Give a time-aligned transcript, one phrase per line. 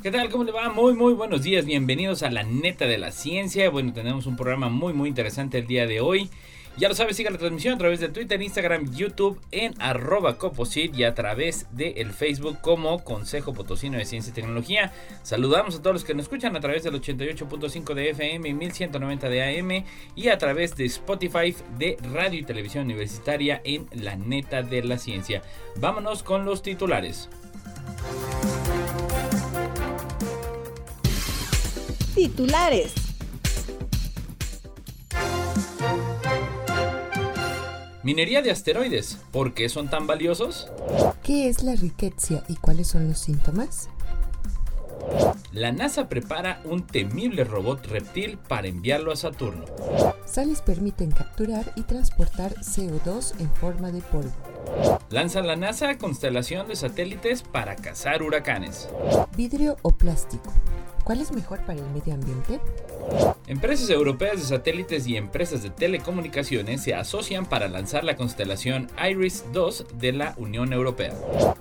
[0.00, 0.30] ¿Qué tal?
[0.30, 0.68] ¿Cómo le va?
[0.68, 1.64] Muy, muy buenos días.
[1.64, 3.68] Bienvenidos a la neta de la ciencia.
[3.68, 6.30] Bueno, tenemos un programa muy, muy interesante el día de hoy.
[6.76, 10.96] Ya lo sabes, siga la transmisión a través de Twitter, Instagram, YouTube, en arroba coposit
[10.96, 14.92] y a través del Facebook como Consejo Potosino de Ciencia y Tecnología.
[15.24, 19.28] Saludamos a todos los que nos escuchan a través del 88.5 de FM y 1190
[19.28, 24.62] de AM y a través de Spotify de Radio y Televisión Universitaria en La Neta
[24.62, 25.42] de la Ciencia.
[25.74, 27.28] Vámonos con los titulares.
[32.18, 32.94] Titulares.
[38.02, 39.20] Minería de asteroides.
[39.30, 40.68] ¿Por qué son tan valiosos?
[41.22, 43.88] ¿Qué es la riqueza y cuáles son los síntomas?
[45.52, 49.64] La NASA prepara un temible robot reptil para enviarlo a Saturno.
[50.26, 54.32] Sales permiten capturar y transportar CO2 en forma de polvo.
[55.10, 58.88] Lanza la NASA constelación de satélites para cazar huracanes.
[59.36, 60.52] ¿Vidrio o plástico?
[61.08, 62.60] ¿Cuál es mejor para el medio ambiente?
[63.46, 69.86] Empresas europeas de satélites y empresas de telecomunicaciones se asocian para lanzar la constelación IRIS-2
[69.92, 71.14] de la Unión Europea.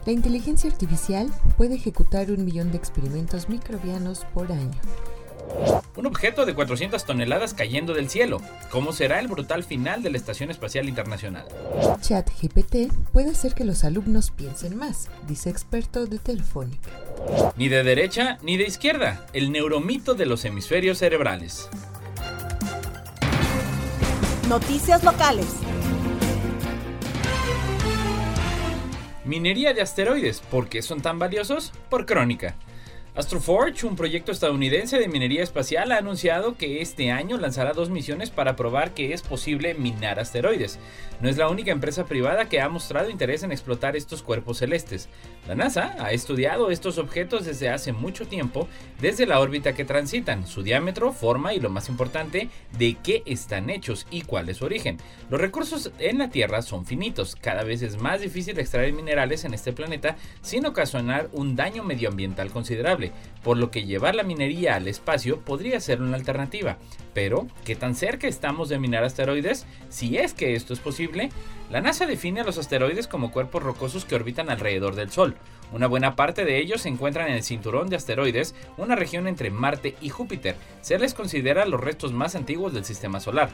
[0.06, 4.82] La inteligencia artificial puede ejecutar un millón de experimentos microbianos por año.
[5.96, 8.42] Un objeto de 400 toneladas cayendo del cielo.
[8.70, 11.48] ¿Cómo será el brutal final de la Estación Espacial Internacional?
[12.02, 16.90] ChatGPT puede hacer que los alumnos piensen más, dice experto de Telefónica.
[17.56, 21.70] Ni de derecha ni de izquierda, el neuromito de los hemisferios cerebrales.
[24.48, 25.58] Noticias locales.
[29.26, 30.40] Minería de asteroides.
[30.40, 31.74] ¿Por qué son tan valiosos?
[31.90, 32.56] Por crónica.
[33.18, 38.30] Astroforge, un proyecto estadounidense de minería espacial, ha anunciado que este año lanzará dos misiones
[38.30, 40.78] para probar que es posible minar asteroides.
[41.20, 45.10] No es la única empresa privada que ha mostrado interés en explotar estos cuerpos celestes.
[45.48, 48.68] La NASA ha estudiado estos objetos desde hace mucho tiempo,
[49.00, 53.70] desde la órbita que transitan, su diámetro, forma y lo más importante, de qué están
[53.70, 54.98] hechos y cuál es su origen.
[55.30, 59.54] Los recursos en la Tierra son finitos, cada vez es más difícil extraer minerales en
[59.54, 64.90] este planeta sin ocasionar un daño medioambiental considerable por lo que llevar la minería al
[64.90, 66.78] espacio podría ser una alternativa.
[67.18, 69.66] Pero, ¿qué tan cerca estamos de minar asteroides?
[69.90, 71.32] Si es que esto es posible,
[71.72, 75.36] la NASA define a los asteroides como cuerpos rocosos que orbitan alrededor del Sol.
[75.72, 79.50] Una buena parte de ellos se encuentran en el cinturón de asteroides, una región entre
[79.50, 80.58] Marte y Júpiter.
[80.82, 83.50] Se les considera los restos más antiguos del sistema solar.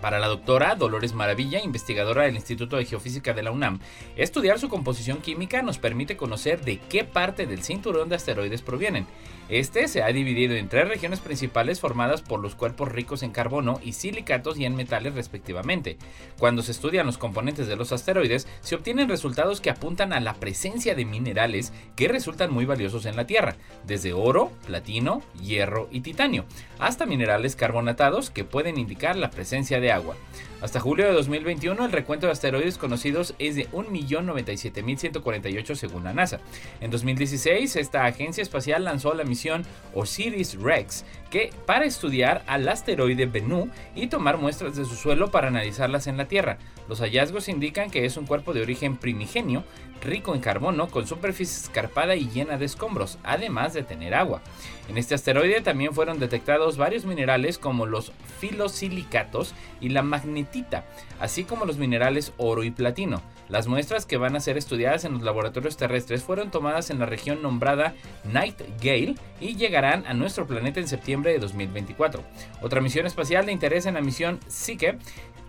[0.00, 3.80] Para la doctora Dolores Maravilla, investigadora del Instituto de Geofísica de la UNAM,
[4.16, 9.06] estudiar su composición química nos permite conocer de qué parte del cinturón de asteroides provienen.
[9.50, 13.80] Este se ha dividido en tres regiones principales formadas por los cuerpos ricos en carbono
[13.82, 15.98] y silicatos y en metales respectivamente.
[16.38, 20.34] Cuando se estudian los componentes de los asteroides, se obtienen resultados que apuntan a la
[20.34, 26.00] presencia de minerales que resultan muy valiosos en la Tierra, desde oro, platino, hierro y
[26.02, 26.44] titanio,
[26.78, 30.16] hasta minerales carbonatados que pueden indicar la presencia de agua.
[30.60, 36.40] Hasta julio de 2021 el recuento de asteroides conocidos es de 1.097.148 según la NASA.
[36.82, 39.64] En 2016 esta agencia espacial lanzó la misión
[39.94, 46.06] Osiris-Rex que para estudiar al asteroide Bennu y tomar muestras de su suelo para analizarlas
[46.06, 46.58] en la Tierra.
[46.88, 49.64] Los hallazgos indican que es un cuerpo de origen primigenio,
[50.00, 54.42] rico en carbono, con superficie escarpada y llena de escombros, además de tener agua.
[54.88, 60.84] En este asteroide también fueron detectados varios minerales como los filosilicatos y la magnetita,
[61.20, 63.22] así como los minerales oro y platino.
[63.48, 67.06] Las muestras que van a ser estudiadas en los laboratorios terrestres fueron tomadas en la
[67.06, 67.94] región nombrada
[68.24, 72.22] Night Gale y llegarán a nuestro planeta en septiembre de 2024.
[72.62, 74.98] Otra misión espacial de interés en la misión Psyche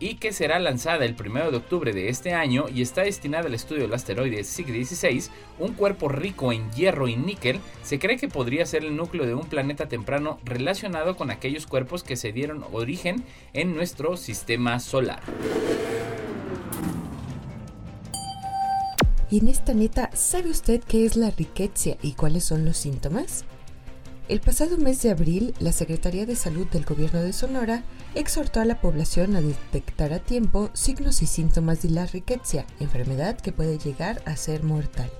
[0.01, 3.53] y que será lanzada el 1 de octubre de este año y está destinada al
[3.53, 8.65] estudio del asteroide SIG-16, un cuerpo rico en hierro y níquel, se cree que podría
[8.65, 13.23] ser el núcleo de un planeta temprano relacionado con aquellos cuerpos que se dieron origen
[13.53, 15.21] en nuestro sistema solar.
[19.29, 23.45] Y en esta neta, ¿sabe usted qué es la riqueza y cuáles son los síntomas?
[24.31, 27.83] El pasado mes de abril, la Secretaría de Salud del Gobierno de Sonora
[28.15, 33.37] exhortó a la población a detectar a tiempo signos y síntomas de la riqueza, enfermedad
[33.37, 35.11] que puede llegar a ser mortal.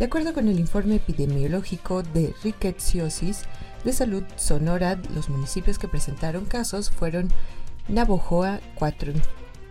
[0.00, 3.44] De acuerdo con el informe epidemiológico de rickettsiosis
[3.84, 7.28] de salud Sonora, los municipios que presentaron casos fueron
[7.86, 8.58] Navojoa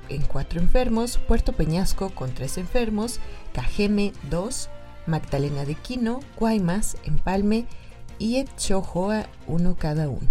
[0.08, 3.20] en cuatro enfermos, Puerto Peñasco con tres enfermos,
[3.52, 4.70] Cajeme 2,
[5.08, 7.68] Magdalena de Quino, Guaymas, Empalme
[8.22, 10.30] y Etchojoa uno cada uno.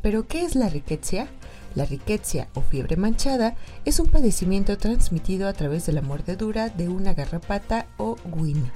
[0.00, 1.26] ¿Pero qué es la riqueza?
[1.74, 6.88] La riqueza o fiebre manchada es un padecimiento transmitido a través de la mordedura de
[6.88, 8.72] una garrapata o guina.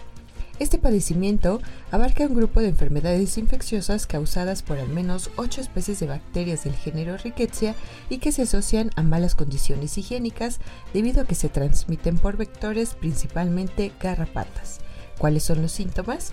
[0.58, 1.60] Este padecimiento
[1.92, 6.74] abarca un grupo de enfermedades infecciosas causadas por al menos 8 especies de bacterias del
[6.74, 7.76] género Rickettsia
[8.08, 10.58] y que se asocian a malas condiciones higiénicas
[10.92, 14.80] debido a que se transmiten por vectores principalmente garrapatas.
[15.18, 16.32] ¿Cuáles son los síntomas?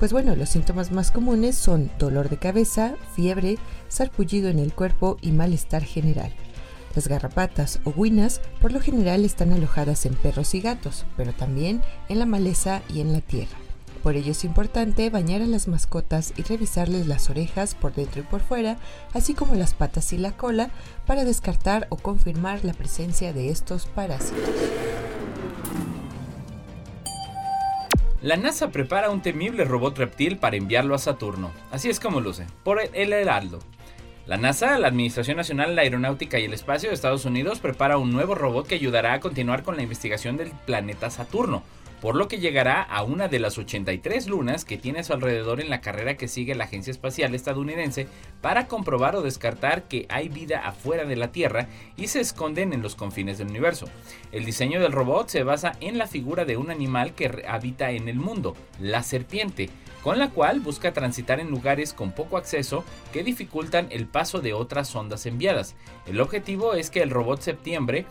[0.00, 3.58] Pues bueno, los síntomas más comunes son dolor de cabeza, fiebre,
[3.88, 6.32] sarpullido en el cuerpo y malestar general.
[6.94, 11.82] Las garrapatas o guinas por lo general están alojadas en perros y gatos, pero también
[12.08, 13.58] en la maleza y en la tierra.
[14.02, 18.24] Por ello es importante bañar a las mascotas y revisarles las orejas por dentro y
[18.24, 18.78] por fuera,
[19.12, 20.70] así como las patas y la cola,
[21.06, 24.48] para descartar o confirmar la presencia de estos parásitos.
[28.22, 31.52] La NASA prepara un temible robot reptil para enviarlo a Saturno.
[31.70, 33.60] Así es como luce, por el Heraldo.
[34.26, 37.96] La NASA, la Administración Nacional de la Aeronáutica y el Espacio de Estados Unidos, prepara
[37.96, 41.62] un nuevo robot que ayudará a continuar con la investigación del planeta Saturno,
[42.00, 45.60] por lo que llegará a una de las 83 lunas que tiene a su alrededor
[45.60, 48.08] en la carrera que sigue la Agencia Espacial Estadounidense
[48.40, 52.82] para comprobar o descartar que hay vida afuera de la Tierra y se esconden en
[52.82, 53.86] los confines del universo.
[54.32, 58.08] El diseño del robot se basa en la figura de un animal que habita en
[58.08, 59.68] el mundo, la serpiente,
[60.02, 64.54] con la cual busca transitar en lugares con poco acceso que dificultan el paso de
[64.54, 65.76] otras sondas enviadas.
[66.06, 68.06] El objetivo es que el robot septiembre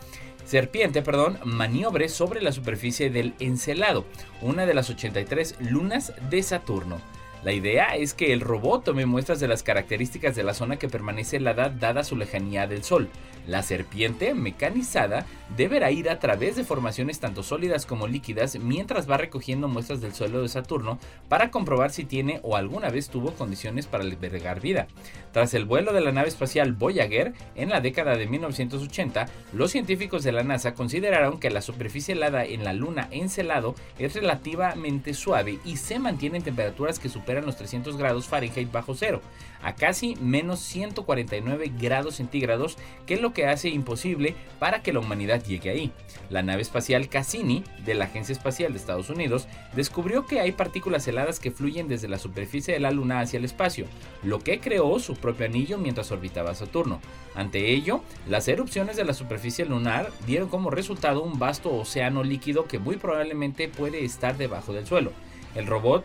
[0.50, 4.04] serpiente, perdón, maniobre sobre la superficie del Encelado,
[4.42, 7.00] una de las 83 lunas de Saturno.
[7.42, 10.90] La idea es que el robot tome muestras de las características de la zona que
[10.90, 13.08] permanece helada dada su lejanía del Sol.
[13.46, 15.24] La serpiente mecanizada
[15.56, 20.12] deberá ir a través de formaciones tanto sólidas como líquidas mientras va recogiendo muestras del
[20.12, 20.98] suelo de Saturno
[21.30, 24.86] para comprobar si tiene o alguna vez tuvo condiciones para albergar vida.
[25.32, 30.22] Tras el vuelo de la nave espacial Voyager en la década de 1980, los científicos
[30.22, 35.58] de la NASA consideraron que la superficie helada en la Luna Encelado es relativamente suave
[35.64, 39.20] y se mantiene en temperaturas que superan los 300 grados Fahrenheit bajo cero,
[39.62, 45.00] a casi menos 149 grados centígrados, que es lo que hace imposible para que la
[45.00, 45.92] humanidad llegue ahí.
[46.30, 51.06] La nave espacial Cassini, de la Agencia Espacial de Estados Unidos, descubrió que hay partículas
[51.08, 53.86] heladas que fluyen desde la superficie de la Luna hacia el espacio,
[54.22, 57.00] lo que creó su propio anillo mientras orbitaba Saturno.
[57.34, 62.66] Ante ello, las erupciones de la superficie lunar dieron como resultado un vasto océano líquido
[62.66, 65.12] que muy probablemente puede estar debajo del suelo.
[65.54, 66.04] El robot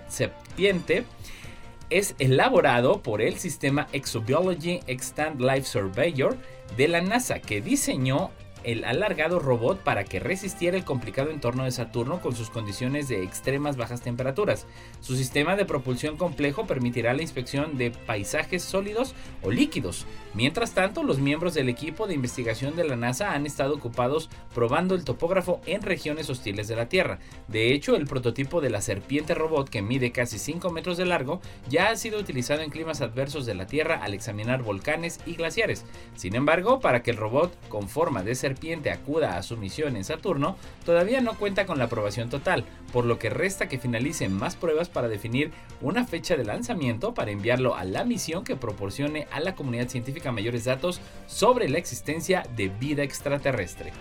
[1.90, 6.38] Es elaborado por el sistema Exobiology Extend Life Surveyor
[6.78, 8.31] de la NASA, que diseñó
[8.66, 13.24] el alargado robot para que resistiera el complicado entorno de Saturno con sus condiciones de
[13.24, 14.66] extremas bajas temperaturas.
[15.02, 19.14] Su sistema de propulsión complejo permitirá la inspección de paisajes sólidos
[19.44, 20.08] o líquidos.
[20.34, 24.96] Mientras tanto, los miembros del equipo de investigación de la NASA han estado ocupados probando
[24.96, 27.20] el topógrafo en regiones hostiles de la Tierra.
[27.48, 31.40] De hecho, el prototipo de la serpiente robot, que mide casi 5 metros de largo,
[31.70, 35.86] ya ha sido utilizado en climas adversos de la Tierra al examinar volcanes y glaciares.
[36.16, 38.55] Sin embargo, para que el robot con forma de serpiente
[38.92, 43.20] acuda a su misión en Saturno, todavía no cuenta con la aprobación total, por lo
[43.20, 47.84] que resta que finalicen más pruebas para definir una fecha de lanzamiento para enviarlo a
[47.84, 53.04] la misión que proporcione a la comunidad científica mayores datos sobre la existencia de vida
[53.04, 53.94] extraterrestre.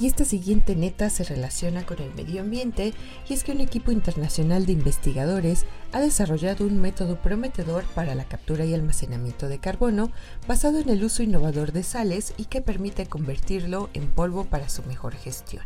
[0.00, 2.94] Y esta siguiente neta se relaciona con el medio ambiente
[3.28, 8.24] y es que un equipo internacional de investigadores ha desarrollado un método prometedor para la
[8.24, 10.10] captura y almacenamiento de carbono
[10.48, 14.82] basado en el uso innovador de sales y que permite convertirlo en polvo para su
[14.84, 15.64] mejor gestión.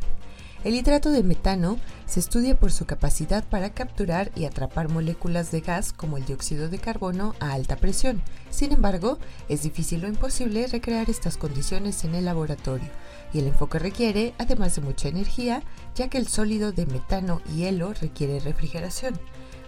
[0.65, 5.61] El hidrato de metano se estudia por su capacidad para capturar y atrapar moléculas de
[5.61, 8.21] gas como el dióxido de carbono a alta presión.
[8.51, 12.89] Sin embargo, es difícil o imposible recrear estas condiciones en el laboratorio
[13.35, 15.63] y el enfoque requiere, además de mucha energía,
[15.95, 19.19] ya que el sólido de metano y hielo requiere refrigeración.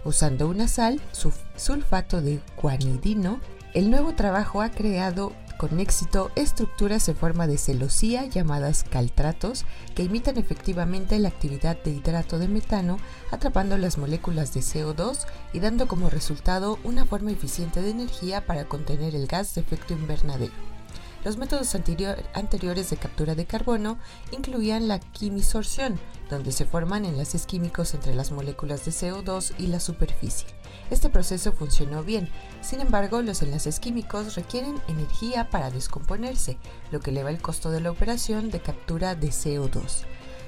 [0.05, 1.01] Usando una sal,
[1.57, 3.41] sulfato de guanidino,
[3.73, 10.03] el nuevo trabajo ha creado con éxito estructuras en forma de celosía llamadas caltratos que
[10.03, 12.97] imitan efectivamente la actividad de hidrato de metano
[13.31, 18.65] atrapando las moléculas de CO2 y dando como resultado una forma eficiente de energía para
[18.65, 20.66] contener el gas de efecto invernadero.
[21.27, 23.97] Los métodos anteriores de captura de carbono
[24.31, 29.81] incluían la quimisorción, donde se forman enlaces químicos entre las moléculas de CO2 y la
[29.81, 30.47] superficie.
[30.89, 32.29] Este proceso funcionó bien,
[32.61, 36.57] sin embargo los enlaces químicos requieren energía para descomponerse,
[36.91, 40.05] lo que eleva el costo de la operación de captura de CO2.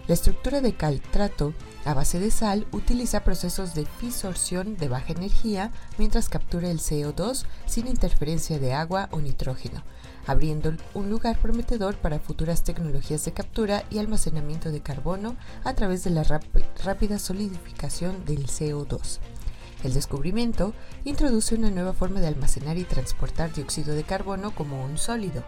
[0.09, 1.53] La estructura de caltrato
[1.85, 7.45] a base de sal utiliza procesos de fisorción de baja energía mientras captura el CO2
[7.67, 9.83] sin interferencia de agua o nitrógeno,
[10.29, 16.03] abriendo un lugar prometedor para futuras tecnologías de captura y almacenamiento de carbono a través
[16.03, 16.23] de la
[16.85, 19.17] rápida solidificación del CO2.
[19.83, 24.99] El descubrimiento introduce una nueva forma de almacenar y transportar dióxido de carbono como un
[24.99, 25.43] sólido.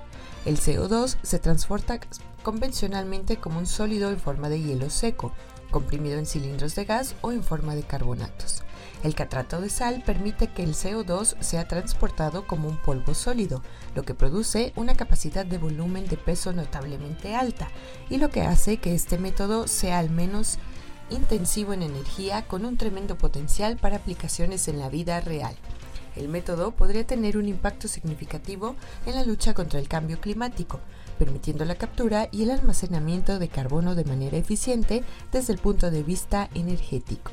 [0.45, 2.00] El CO2 se transporta
[2.41, 5.31] convencionalmente como un sólido en forma de hielo seco,
[5.69, 8.63] comprimido en cilindros de gas o en forma de carbonatos.
[9.03, 13.63] El catrato de sal permite que el CO2 sea transportado como un polvo sólido,
[13.96, 17.70] lo que produce una capacidad de volumen de peso notablemente alta
[18.12, 20.60] y lo que hace que este método sea al menos
[21.10, 25.55] intensivo en energía con un tremendo potencial para aplicaciones en la vida real.
[26.15, 28.75] El método podría tener un impacto significativo
[29.08, 30.79] en la lucha contra el cambio climático,
[31.17, 36.03] permitiendo la captura y el almacenamiento de carbono de manera eficiente desde el punto de
[36.03, 37.31] vista energético.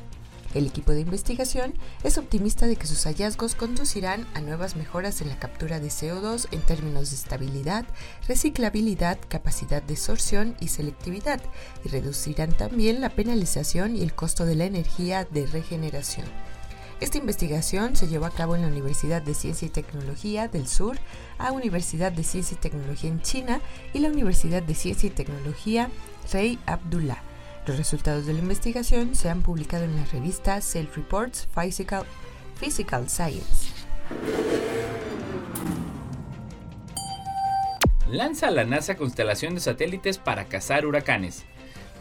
[0.55, 5.29] El equipo de investigación es optimista de que sus hallazgos conducirán a nuevas mejoras en
[5.29, 7.85] la captura de CO2 en términos de estabilidad,
[8.27, 11.39] reciclabilidad, capacidad de sorción y selectividad,
[11.85, 16.25] y reducirán también la penalización y el costo de la energía de regeneración.
[16.99, 20.97] Esta investigación se llevó a cabo en la Universidad de Ciencia y Tecnología del Sur,
[21.37, 23.61] la Universidad de Ciencia y Tecnología en China
[23.93, 25.89] y la Universidad de Ciencia y Tecnología
[26.33, 27.28] Rey Abdullah.
[27.65, 32.03] Los resultados de la investigación se han publicado en la revista Self Reports Physical,
[32.59, 33.73] Physical Science.
[38.09, 41.45] Lanza la NASA constelación de satélites para cazar huracanes.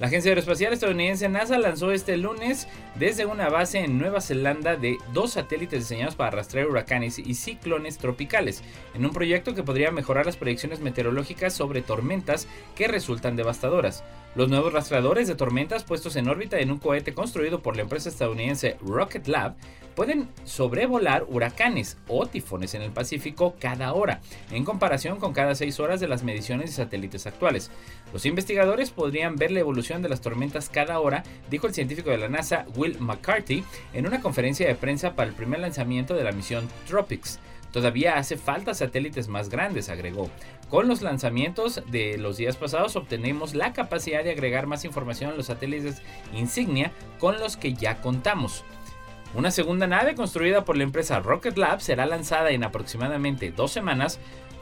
[0.00, 4.97] La Agencia Aeroespacial Estadounidense NASA lanzó este lunes desde una base en Nueva Zelanda de
[5.12, 8.62] dos satélites diseñados para rastrear huracanes y ciclones tropicales,
[8.95, 12.47] en un proyecto que podría mejorar las predicciones meteorológicas sobre tormentas
[12.77, 14.05] que resultan devastadoras.
[14.35, 18.09] Los nuevos rastreadores de tormentas puestos en órbita en un cohete construido por la empresa
[18.09, 19.57] estadounidense Rocket Lab
[19.97, 24.21] pueden sobrevolar huracanes o tifones en el Pacífico cada hora,
[24.53, 27.73] en comparación con cada seis horas de las mediciones de satélites actuales.
[28.13, 32.19] Los investigadores podrían ver la evolución de las tormentas cada hora, dijo el científico de
[32.19, 36.31] la NASA Will McCarthy en una conferencia de prensa para el primer lanzamiento de la
[36.31, 37.41] misión Tropics.
[37.73, 40.31] Todavía hace falta satélites más grandes, agregó.
[40.71, 45.35] Con los lanzamientos de los días pasados obtenemos la capacidad de agregar más información a
[45.35, 46.03] los satélites
[46.35, 48.65] insignia con los que ya contamos.
[49.35, 54.19] Una segunda nave construida por la empresa Rocket Lab será lanzada en aproximadamente dos semanas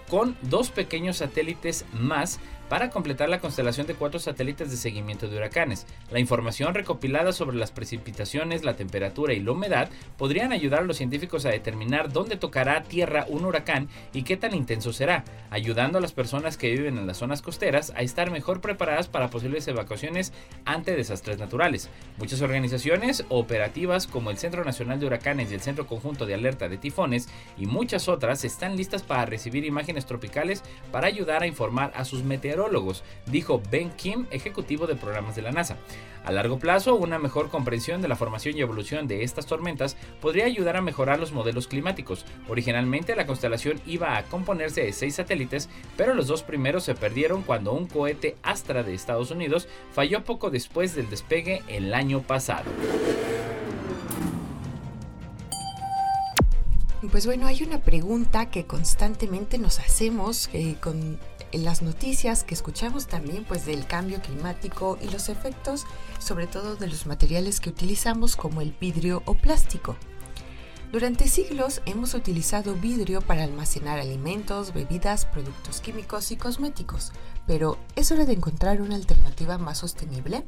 [0.08, 5.36] con dos pequeños satélites más para completar la constelación de cuatro satélites de seguimiento de
[5.36, 5.86] huracanes.
[6.10, 10.96] La información recopilada sobre las precipitaciones, la temperatura y la humedad podrían ayudar a los
[10.96, 16.00] científicos a determinar dónde tocará tierra un huracán y qué tan intenso será, ayudando a
[16.00, 20.32] las personas que viven en las zonas costeras a estar mejor preparadas para posibles evacuaciones
[20.64, 21.88] ante desastres naturales.
[22.18, 26.68] Muchas organizaciones operativas como el Centro Nacional de Huracanes y el Centro Conjunto de Alerta
[26.68, 31.92] de Tifones y muchas otras están listas para recibir imágenes tropicales para ayudar a informar
[31.94, 32.55] a sus meteorólogos
[33.26, 35.76] dijo Ben Kim, ejecutivo de programas de la NASA.
[36.24, 40.46] A largo plazo, una mejor comprensión de la formación y evolución de estas tormentas podría
[40.46, 42.24] ayudar a mejorar los modelos climáticos.
[42.48, 47.42] Originalmente la constelación iba a componerse de seis satélites, pero los dos primeros se perdieron
[47.42, 52.70] cuando un cohete Astra de Estados Unidos falló poco después del despegue el año pasado.
[57.10, 61.20] Pues bueno, hay una pregunta que constantemente nos hacemos eh, con
[61.52, 65.84] las noticias que escuchamos también pues del cambio climático y los efectos
[66.18, 69.96] sobre todo de los materiales que utilizamos como el vidrio o plástico.
[70.92, 77.12] Durante siglos hemos utilizado vidrio para almacenar alimentos, bebidas, productos químicos y cosméticos,
[77.46, 80.44] pero ¿es hora de encontrar una alternativa más sostenible?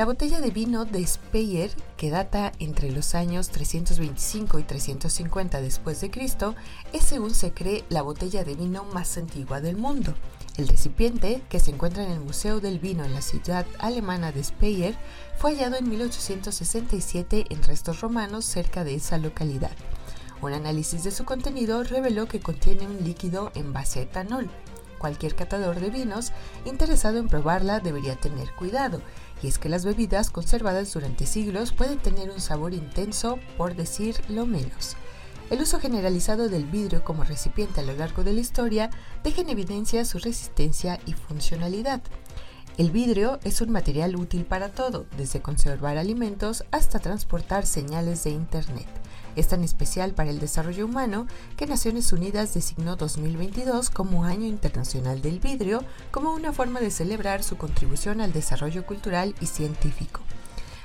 [0.00, 6.00] La botella de vino de Speyer, que data entre los años 325 y 350 después
[6.00, 6.54] de Cristo,
[6.94, 10.14] es según se cree la botella de vino más antigua del mundo.
[10.56, 14.42] El recipiente, que se encuentra en el Museo del Vino en la ciudad alemana de
[14.42, 14.96] Speyer,
[15.36, 19.76] fue hallado en 1867 en restos romanos cerca de esa localidad.
[20.40, 24.48] Un análisis de su contenido reveló que contiene un líquido en base a etanol.
[25.00, 26.30] Cualquier catador de vinos
[26.66, 29.00] interesado en probarla debería tener cuidado,
[29.42, 34.16] y es que las bebidas conservadas durante siglos pueden tener un sabor intenso, por decir
[34.28, 34.96] lo menos.
[35.50, 38.90] El uso generalizado del vidrio como recipiente a lo largo de la historia
[39.24, 42.00] deja en evidencia su resistencia y funcionalidad.
[42.78, 48.30] El vidrio es un material útil para todo, desde conservar alimentos hasta transportar señales de
[48.30, 48.99] Internet.
[49.36, 55.22] Es tan especial para el desarrollo humano que Naciones Unidas designó 2022 como Año Internacional
[55.22, 60.20] del Vidrio como una forma de celebrar su contribución al desarrollo cultural y científico.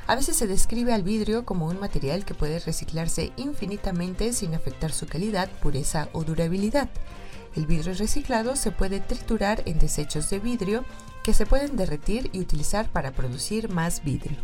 [0.07, 4.91] A veces se describe al vidrio como un material que puede reciclarse infinitamente sin afectar
[4.91, 6.89] su calidad, pureza o durabilidad.
[7.55, 10.85] El vidrio reciclado se puede triturar en desechos de vidrio
[11.23, 14.37] que se pueden derretir y utilizar para producir más vidrio.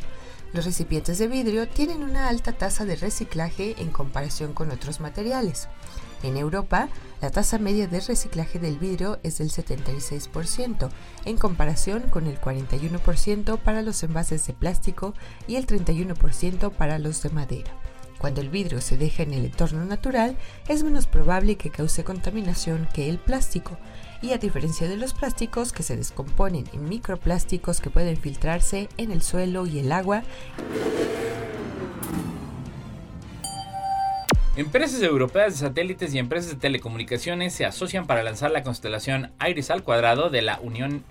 [0.53, 5.69] Los recipientes de vidrio tienen una alta tasa de reciclaje en comparación con otros materiales.
[6.23, 6.89] En Europa,
[7.21, 10.89] la tasa media de reciclaje del vidrio es del 76%,
[11.25, 15.13] en comparación con el 41% para los envases de plástico
[15.47, 17.71] y el 31% para los de madera.
[18.19, 22.87] Cuando el vidrio se deja en el entorno natural, es menos probable que cause contaminación
[22.93, 23.77] que el plástico,
[24.21, 29.11] y a diferencia de los plásticos que se descomponen en microplásticos que pueden filtrarse en
[29.11, 30.23] el suelo y el agua,
[34.57, 39.71] Empresas europeas de satélites y empresas de telecomunicaciones se asocian para lanzar la constelación Iris
[39.71, 41.05] al cuadrado de la Unión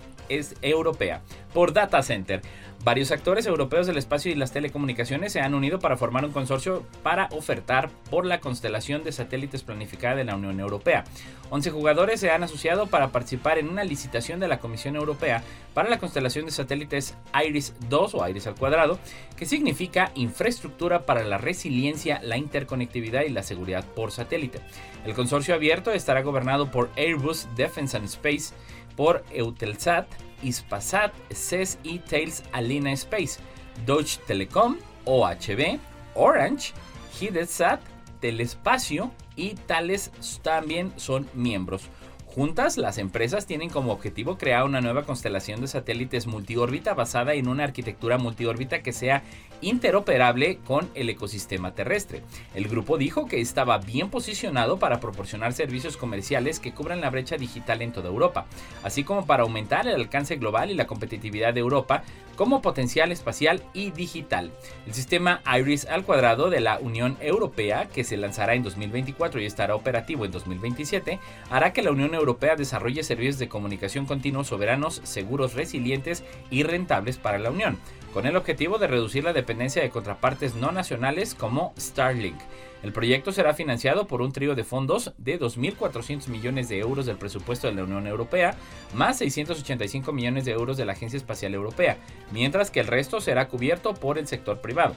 [0.61, 2.41] Europea por Data Center.
[2.83, 6.83] Varios actores europeos del espacio y las telecomunicaciones se han unido para formar un consorcio
[7.03, 11.03] para ofertar por la constelación de satélites planificada de la Unión Europea.
[11.51, 15.43] 11 jugadores se han asociado para participar en una licitación de la Comisión Europea
[15.75, 18.97] para la constelación de satélites IRIS 2 o IRIS al cuadrado,
[19.37, 24.59] que significa infraestructura para la resiliencia, la interconectividad y la seguridad por satélite.
[25.05, 28.55] El consorcio abierto estará gobernado por Airbus Defence and Space,
[28.95, 30.07] por Eutelsat,
[30.43, 33.39] Ispasat, CES y Tails Alina Space,
[33.85, 35.79] Deutsche Telekom, OHB,
[36.15, 36.73] Orange,
[37.19, 37.81] Hidetsat,
[38.19, 40.11] Telespacio y Tales
[40.43, 41.89] también son miembros.
[42.25, 47.49] Juntas, las empresas tienen como objetivo crear una nueva constelación de satélites multiórbita basada en
[47.49, 49.23] una arquitectura multiórbita que sea
[49.61, 52.23] interoperable con el ecosistema terrestre.
[52.55, 57.37] El grupo dijo que estaba bien posicionado para proporcionar servicios comerciales que cubran la brecha
[57.37, 58.45] digital en toda Europa,
[58.83, 62.03] así como para aumentar el alcance global y la competitividad de Europa
[62.35, 64.51] como potencial espacial y digital.
[64.87, 69.45] El sistema IRIS al cuadrado de la Unión Europea, que se lanzará en 2024 y
[69.45, 75.01] estará operativo en 2027, hará que la Unión Europea desarrolle servicios de comunicación continuos soberanos,
[75.03, 77.77] seguros, resilientes y rentables para la Unión,
[78.13, 82.39] con el objetivo de reducir la dependencia de contrapartes no nacionales como Starlink.
[82.83, 87.17] El proyecto será financiado por un trío de fondos de 2.400 millones de euros del
[87.17, 88.55] presupuesto de la Unión Europea,
[88.93, 91.97] más 685 millones de euros de la Agencia Espacial Europea,
[92.31, 94.95] mientras que el resto será cubierto por el sector privado.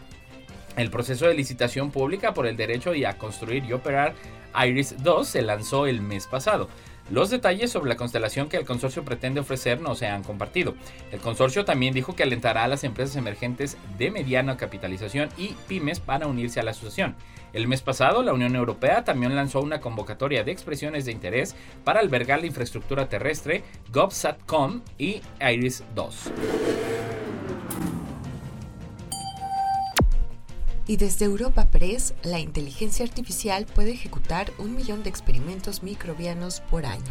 [0.77, 4.15] El proceso de licitación pública por el derecho a construir y operar
[4.67, 6.69] Iris 2 se lanzó el mes pasado.
[7.11, 10.75] Los detalles sobre la constelación que el consorcio pretende ofrecer no se han compartido.
[11.13, 16.01] El consorcio también dijo que alentará a las empresas emergentes de mediana capitalización y pymes
[16.01, 17.15] para unirse a la asociación.
[17.53, 22.01] El mes pasado, la Unión Europea también lanzó una convocatoria de expresiones de interés para
[22.01, 23.63] albergar la infraestructura terrestre
[23.93, 26.33] GovSatcom y Iris 2.
[30.87, 36.85] Y desde Europa Press, la inteligencia artificial puede ejecutar un millón de experimentos microbianos por
[36.85, 37.03] año.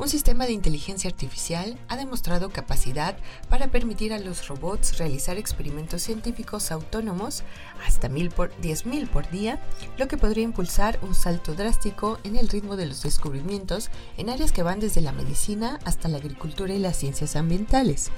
[0.00, 3.18] Un sistema de inteligencia artificial ha demostrado capacidad
[3.50, 7.42] para permitir a los robots realizar experimentos científicos autónomos
[7.86, 9.60] hasta 10.000 por día,
[9.98, 14.52] lo que podría impulsar un salto drástico en el ritmo de los descubrimientos en áreas
[14.52, 18.10] que van desde la medicina hasta la agricultura y las ciencias ambientales.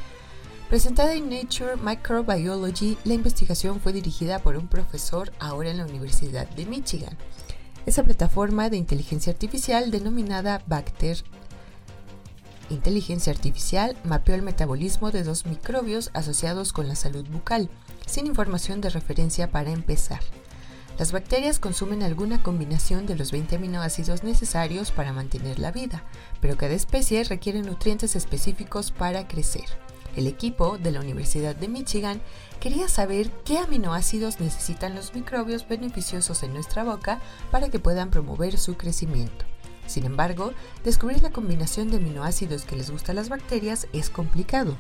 [0.73, 6.49] Presentada en Nature Microbiology, la investigación fue dirigida por un profesor ahora en la Universidad
[6.49, 7.15] de Michigan.
[7.85, 11.19] Esa plataforma de inteligencia artificial denominada Bacter
[12.71, 17.69] Inteligencia Artificial mapeó el metabolismo de dos microbios asociados con la salud bucal,
[18.07, 20.21] sin información de referencia para empezar.
[20.99, 26.03] Las bacterias consumen alguna combinación de los 20 aminoácidos necesarios para mantener la vida,
[26.41, 29.67] pero cada especie requiere nutrientes específicos para crecer.
[30.17, 32.21] El equipo de la Universidad de Michigan
[32.61, 37.21] quería saber qué aminoácidos necesitan los microbios beneficiosos en nuestra boca
[37.51, 39.47] para que puedan promover su crecimiento.
[39.87, 40.53] Sin embargo,
[40.85, 44.77] descubrir la combinación de aminoácidos que les gusta a las bacterias es complicado.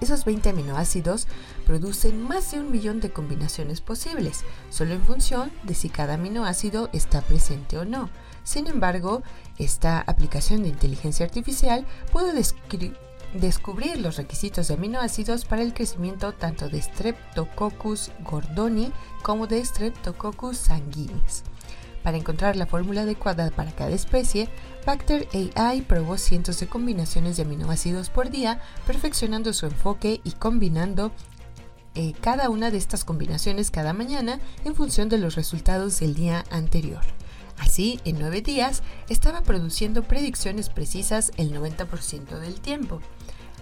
[0.00, 1.26] Esos 20 aminoácidos
[1.66, 6.88] producen más de un millón de combinaciones posibles, solo en función de si cada aminoácido
[6.92, 8.08] está presente o no.
[8.44, 9.22] Sin embargo,
[9.58, 12.96] esta aplicación de inteligencia artificial puede describir
[13.34, 20.56] descubrir los requisitos de aminoácidos para el crecimiento tanto de Streptococcus gordoni como de Streptococcus
[20.56, 21.44] sanguinis.
[22.02, 24.48] Para encontrar la fórmula adecuada para cada especie,
[24.86, 31.12] Bacter AI probó cientos de combinaciones de aminoácidos por día, perfeccionando su enfoque y combinando
[31.94, 36.44] eh, cada una de estas combinaciones cada mañana en función de los resultados del día
[36.50, 37.02] anterior.
[37.58, 43.00] Así, en nueve días, estaba produciendo predicciones precisas el 90% del tiempo.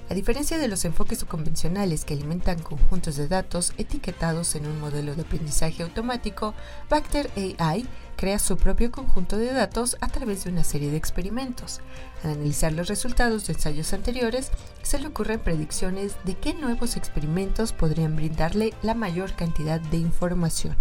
[0.08, 5.16] A diferencia de los enfoques convencionales que alimentan conjuntos de datos etiquetados en un modelo
[5.16, 6.54] de aprendizaje automático,
[6.88, 7.84] Bacter AI
[8.16, 11.80] crea su propio conjunto de datos a través de una serie de experimentos.
[12.22, 17.72] Al analizar los resultados de ensayos anteriores, se le ocurren predicciones de qué nuevos experimentos
[17.72, 20.76] podrían brindarle la mayor cantidad de información.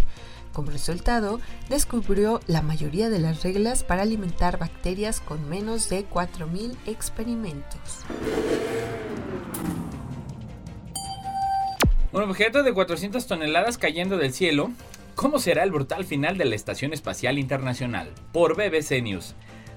[0.56, 1.38] Como resultado,
[1.68, 8.06] descubrió la mayoría de las reglas para alimentar bacterias con menos de 4.000 experimentos.
[12.10, 14.70] Un objeto de 400 toneladas cayendo del cielo.
[15.14, 18.08] ¿Cómo será el brutal final de la Estación Espacial Internacional?
[18.32, 19.34] Por BBC News.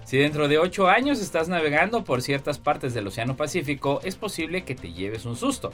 [0.09, 4.63] Si dentro de 8 años estás navegando por ciertas partes del Océano Pacífico, es posible
[4.63, 5.71] que te lleves un susto.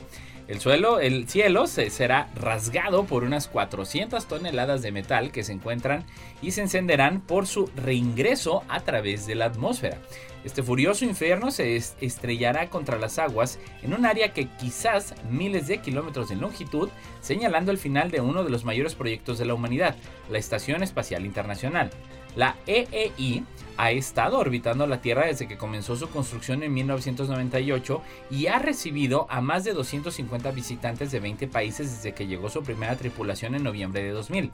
[0.50, 5.54] El suelo, el cielo se será rasgado por unas 400 toneladas de metal que se
[5.54, 6.04] encuentran
[6.42, 10.00] y se encenderán por su reingreso a través de la atmósfera.
[10.44, 15.78] Este furioso infierno se estrellará contra las aguas en un área que quizás miles de
[15.78, 16.90] kilómetros de longitud,
[17.22, 19.96] señalando el final de uno de los mayores proyectos de la humanidad,
[20.30, 21.90] la Estación Espacial Internacional.
[22.36, 23.44] La EEI
[23.78, 29.28] ha estado orbitando la Tierra desde que comenzó su construcción en 1998 y ha recibido
[29.30, 33.64] a más de 250 visitantes de 20 países desde que llegó su primera tripulación en
[33.64, 34.52] noviembre de 2000.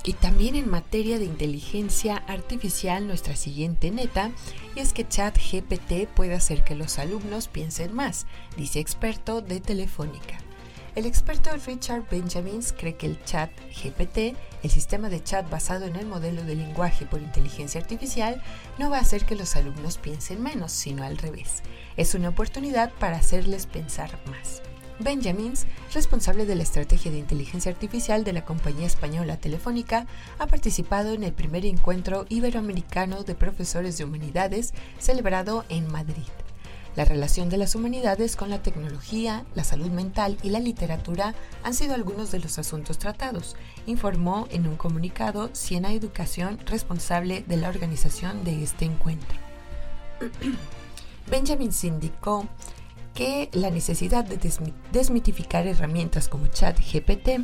[0.06, 4.30] Y también en materia de inteligencia artificial, nuestra siguiente neta
[4.76, 10.45] es que ChatGPT puede hacer que los alumnos piensen más, dice experto de Telefónica.
[10.96, 13.52] El experto Richard Benjamins cree que el chat
[13.84, 18.42] GPT, el sistema de chat basado en el modelo de lenguaje por inteligencia artificial,
[18.78, 21.64] no va a hacer que los alumnos piensen menos, sino al revés.
[21.98, 24.62] Es una oportunidad para hacerles pensar más.
[25.00, 30.08] Benjamins, responsable de la estrategia de inteligencia artificial de la compañía española Telefónica,
[30.40, 36.24] ha participado en el primer encuentro iberoamericano de profesores de humanidades celebrado en Madrid.
[36.96, 41.74] La relación de las humanidades con la tecnología, la salud mental y la literatura han
[41.74, 47.68] sido algunos de los asuntos tratados, informó en un comunicado Siena Educación responsable de la
[47.68, 49.38] organización de este encuentro.
[51.30, 52.48] Benjamin indicó
[53.14, 54.40] que la necesidad de
[54.94, 57.42] desmitificar herramientas como ChatGPT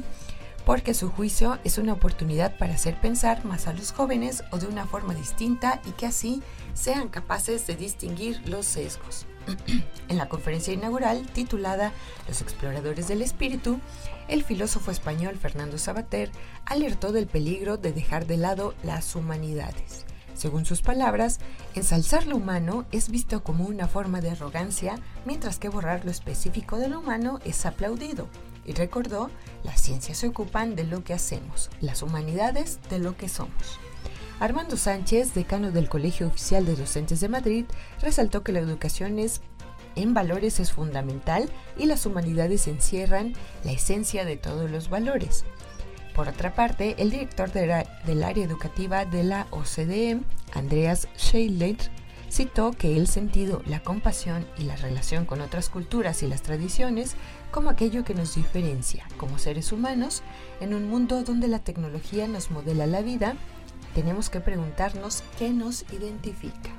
[0.65, 4.67] porque su juicio es una oportunidad para hacer pensar más a los jóvenes o de
[4.67, 6.41] una forma distinta y que así
[6.73, 9.25] sean capaces de distinguir los sesgos.
[10.07, 11.91] en la conferencia inaugural titulada
[12.27, 13.79] Los exploradores del espíritu,
[14.27, 16.31] el filósofo español Fernando Sabater
[16.65, 20.05] alertó del peligro de dejar de lado las humanidades.
[20.33, 21.39] Según sus palabras,
[21.75, 26.77] ensalzar lo humano es visto como una forma de arrogancia, mientras que borrar lo específico
[26.77, 28.27] de lo humano es aplaudido.
[28.63, 29.31] y recordó,
[29.63, 33.79] las ciencias se ocupan de lo que hacemos, las humanidades de lo que somos.
[34.41, 37.65] Armando Sánchez, decano del Colegio Oficial de Docentes de Madrid,
[38.01, 39.19] resaltó que la educación
[39.95, 45.45] en valores es fundamental y las humanidades encierran la esencia de todos los valores.
[46.15, 50.21] Por otra parte, el director del área educativa de la OCDE,
[50.53, 51.77] Andreas Scheidler,
[52.31, 57.15] citó que el sentido, la compasión y la relación con otras culturas y las tradiciones
[57.51, 60.23] como aquello que nos diferencia como seres humanos
[60.61, 63.35] en un mundo donde la tecnología nos modela la vida,
[63.93, 66.69] tenemos que preguntarnos qué nos identifica.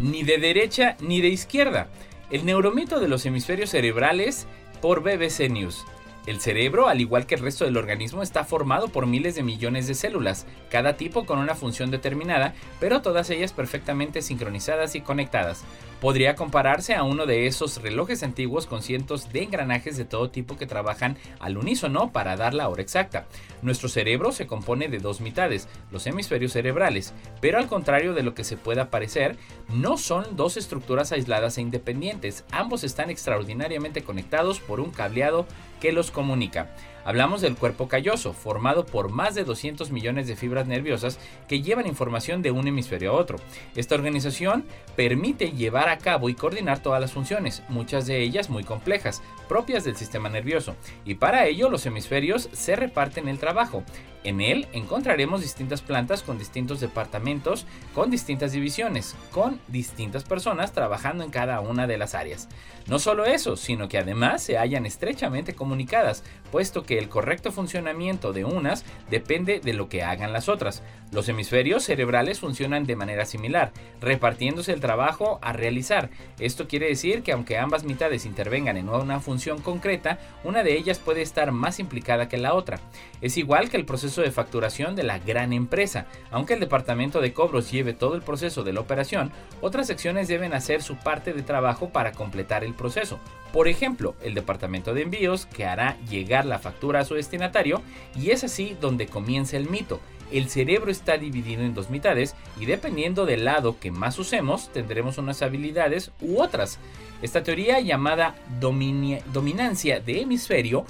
[0.00, 1.88] Ni de derecha ni de izquierda.
[2.30, 4.46] El neuromito de los hemisferios cerebrales
[4.80, 5.84] por BBC News.
[6.26, 9.86] El cerebro, al igual que el resto del organismo, está formado por miles de millones
[9.86, 15.64] de células, cada tipo con una función determinada, pero todas ellas perfectamente sincronizadas y conectadas.
[16.04, 20.58] Podría compararse a uno de esos relojes antiguos con cientos de engranajes de todo tipo
[20.58, 23.24] que trabajan al unísono para dar la hora exacta.
[23.62, 28.34] Nuestro cerebro se compone de dos mitades, los hemisferios cerebrales, pero al contrario de lo
[28.34, 29.38] que se pueda parecer,
[29.72, 35.46] no son dos estructuras aisladas e independientes, ambos están extraordinariamente conectados por un cableado
[35.80, 36.76] que los comunica.
[37.04, 41.86] Hablamos del cuerpo calloso, formado por más de 200 millones de fibras nerviosas que llevan
[41.86, 43.38] información de un hemisferio a otro.
[43.76, 44.64] Esta organización
[44.96, 49.84] permite llevar a cabo y coordinar todas las funciones, muchas de ellas muy complejas, propias
[49.84, 53.84] del sistema nervioso, y para ello los hemisferios se reparten el trabajo.
[54.24, 61.24] En él encontraremos distintas plantas con distintos departamentos, con distintas divisiones, con distintas personas trabajando
[61.24, 62.48] en cada una de las áreas.
[62.86, 68.32] No solo eso, sino que además se hallan estrechamente comunicadas, puesto que el correcto funcionamiento
[68.32, 70.82] de unas depende de lo que hagan las otras.
[71.14, 76.10] Los hemisferios cerebrales funcionan de manera similar, repartiéndose el trabajo a realizar.
[76.40, 80.98] Esto quiere decir que aunque ambas mitades intervengan en una función concreta, una de ellas
[80.98, 82.80] puede estar más implicada que la otra.
[83.20, 86.06] Es igual que el proceso de facturación de la gran empresa.
[86.32, 90.52] Aunque el departamento de cobros lleve todo el proceso de la operación, otras secciones deben
[90.52, 93.20] hacer su parte de trabajo para completar el proceso.
[93.52, 97.82] Por ejemplo, el departamento de envíos que hará llegar la factura a su destinatario
[98.16, 100.00] y es así donde comienza el mito.
[100.34, 105.16] El cerebro está dividido en dos mitades y dependiendo del lado que más usemos tendremos
[105.16, 106.80] unas habilidades u otras.
[107.22, 110.86] Esta teoría llamada dominancia de hemisferio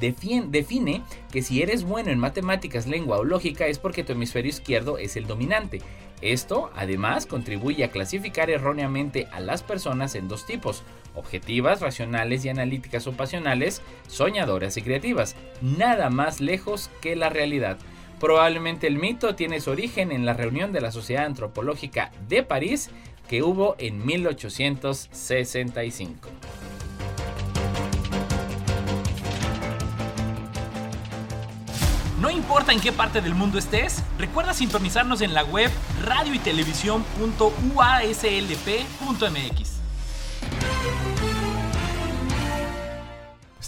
[0.00, 4.96] define que si eres bueno en matemáticas, lengua o lógica es porque tu hemisferio izquierdo
[4.96, 5.82] es el dominante.
[6.22, 10.82] Esto, además, contribuye a clasificar erróneamente a las personas en dos tipos,
[11.14, 17.76] objetivas, racionales y analíticas o pasionales, soñadoras y creativas, nada más lejos que la realidad.
[18.20, 22.90] Probablemente el mito tiene su origen en la reunión de la Sociedad Antropológica de París
[23.28, 26.28] que hubo en 1865.
[32.20, 35.70] No importa en qué parte del mundo estés, recuerda sintonizarnos en la web
[36.04, 36.40] radio y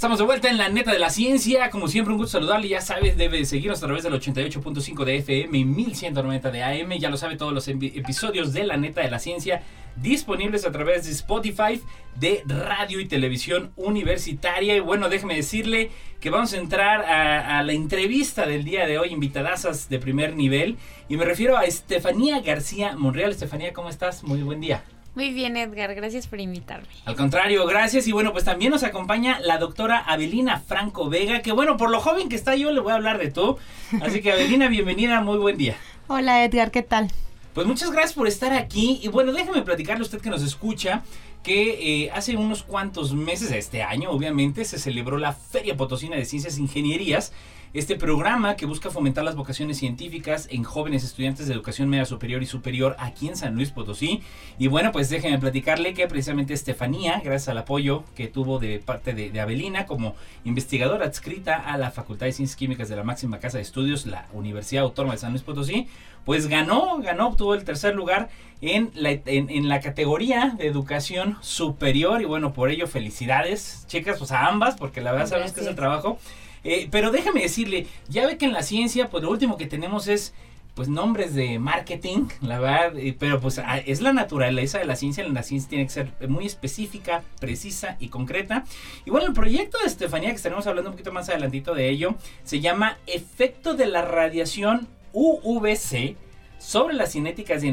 [0.00, 1.68] Estamos de vuelta en la neta de la ciencia.
[1.68, 2.68] Como siempre, un gusto saludarle.
[2.68, 6.92] Ya sabes, debe seguirnos a través del 88.5 de FM y 1190 de AM.
[6.92, 9.62] Ya lo sabe, todos los episodios de la neta de la ciencia
[9.96, 11.82] disponibles a través de Spotify,
[12.16, 14.74] de radio y televisión universitaria.
[14.74, 19.10] Y bueno, déjeme decirle que vamos a entrar a, la entrevista del día de hoy,
[19.10, 20.78] invitadasas de primer nivel.
[21.10, 23.32] Y me refiero a Estefanía García Monreal.
[23.32, 24.24] Estefanía, ¿cómo estás?
[24.24, 24.82] Muy buen día.
[25.20, 26.88] Muy bien, Edgar, gracias por invitarme.
[27.04, 28.08] Al contrario, gracias.
[28.08, 32.00] Y bueno, pues también nos acompaña la doctora Abelina Franco Vega, que bueno, por lo
[32.00, 33.58] joven que está yo le voy a hablar de tú.
[34.00, 35.76] Así que Abelina, bienvenida, muy buen día.
[36.06, 37.12] Hola Edgar, ¿qué tal?
[37.52, 41.02] Pues muchas gracias por estar aquí y bueno, déjeme platicarle a usted que nos escucha
[41.42, 46.24] que eh, hace unos cuantos meses, este año obviamente, se celebró la Feria Potosina de
[46.24, 47.34] Ciencias e Ingenierías
[47.72, 52.42] este programa que busca fomentar las vocaciones científicas en jóvenes estudiantes de educación media superior
[52.42, 54.22] y superior aquí en San Luis Potosí.
[54.58, 59.14] Y bueno, pues déjenme platicarle que precisamente Estefanía, gracias al apoyo que tuvo de parte
[59.14, 63.38] de, de Avelina como investigadora adscrita a la Facultad de Ciencias Químicas de la máxima
[63.38, 65.86] casa de estudios, la Universidad Autónoma de San Luis Potosí,
[66.24, 68.28] pues ganó, ganó, obtuvo el tercer lugar
[68.60, 74.32] en la, en, la categoría de educación superior y bueno, por ello felicidades, chicas, pues
[74.32, 76.18] a ambas, porque la verdad sabemos que es el trabajo.
[76.64, 80.08] Eh, pero déjame decirle, ya ve que en la ciencia, pues lo último que tenemos
[80.08, 80.34] es
[80.74, 85.26] pues nombres de marketing, la verdad, eh, pero pues es la naturaleza de la ciencia,
[85.28, 88.64] la ciencia tiene que ser muy específica, precisa y concreta.
[89.04, 92.14] Y bueno, el proyecto de Estefanía, que estaremos hablando un poquito más adelantito de ello,
[92.44, 96.16] se llama Efecto de la radiación UVC
[96.60, 97.68] sobre las cinéticas de,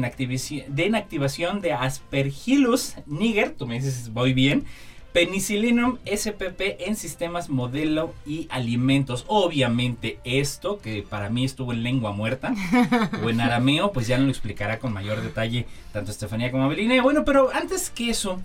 [0.86, 4.64] inactivación de Aspergillus niger, tú me dices, voy bien,
[5.12, 9.24] Penicillinum SPP en sistemas modelo y alimentos.
[9.26, 12.54] Obviamente esto, que para mí estuvo en lengua muerta
[13.24, 17.02] o en arameo, pues ya nos lo explicará con mayor detalle tanto Estefanía como Abelina.
[17.02, 18.40] Bueno, pero antes que eso,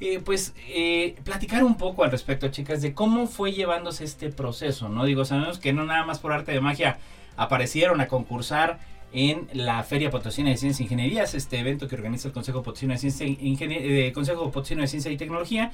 [0.00, 4.88] eh, pues eh, platicar un poco al respecto, chicas, de cómo fue llevándose este proceso,
[4.88, 5.04] ¿no?
[5.04, 6.98] Digo, sabemos que no nada más por arte de magia
[7.36, 8.78] aparecieron a concursar
[9.12, 12.92] en la Feria Potosina de Ciencias e Ingenierías, este evento que organiza el Consejo Potosino
[12.92, 15.72] de Ciencia, e eh, Consejo Potosino de Ciencia y Tecnología.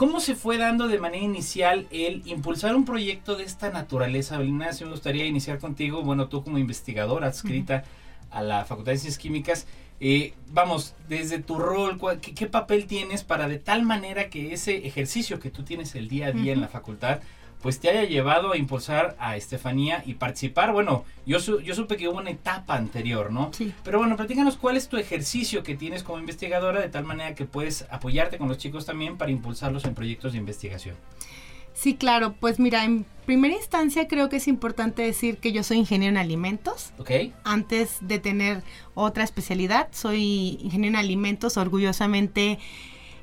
[0.00, 4.38] ¿Cómo se fue dando de manera inicial el impulsar un proyecto de esta naturaleza?
[4.38, 7.84] Belina, si me gustaría iniciar contigo, bueno, tú como investigadora adscrita
[8.30, 9.66] a la Facultad de Ciencias Químicas,
[10.00, 15.38] eh, vamos, desde tu rol, qué, papel tienes para de tal manera que ese ejercicio
[15.38, 17.20] que tú tienes el día a día en la facultad
[17.62, 20.72] pues te haya llevado a impulsar a Estefanía y participar.
[20.72, 23.50] Bueno, yo, yo supe que hubo una etapa anterior, ¿no?
[23.52, 23.72] Sí.
[23.84, 27.44] Pero bueno, platícanos cuál es tu ejercicio que tienes como investigadora de tal manera que
[27.44, 30.96] puedes apoyarte con los chicos también para impulsarlos en proyectos de investigación.
[31.72, 32.34] Sí, claro.
[32.38, 36.18] Pues mira, en primera instancia creo que es importante decir que yo soy ingeniero en
[36.18, 36.92] alimentos.
[36.98, 37.10] Ok.
[37.44, 38.62] Antes de tener
[38.94, 42.58] otra especialidad, soy ingeniero en alimentos, orgullosamente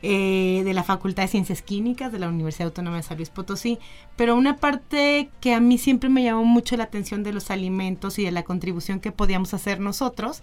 [0.02, 3.80] eh, de la Facultad de Ciencias Químicas de la Universidad Autónoma de San Luis Potosí,
[4.16, 8.20] pero una parte que a mí siempre me llamó mucho la atención de los alimentos
[8.20, 10.42] y de la contribución que podíamos hacer nosotros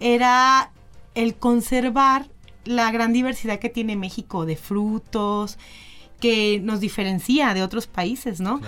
[0.00, 0.70] era
[1.14, 2.28] el conservar
[2.64, 5.58] la gran diversidad que tiene México de frutos,
[6.20, 8.60] que nos diferencia de otros países, ¿no?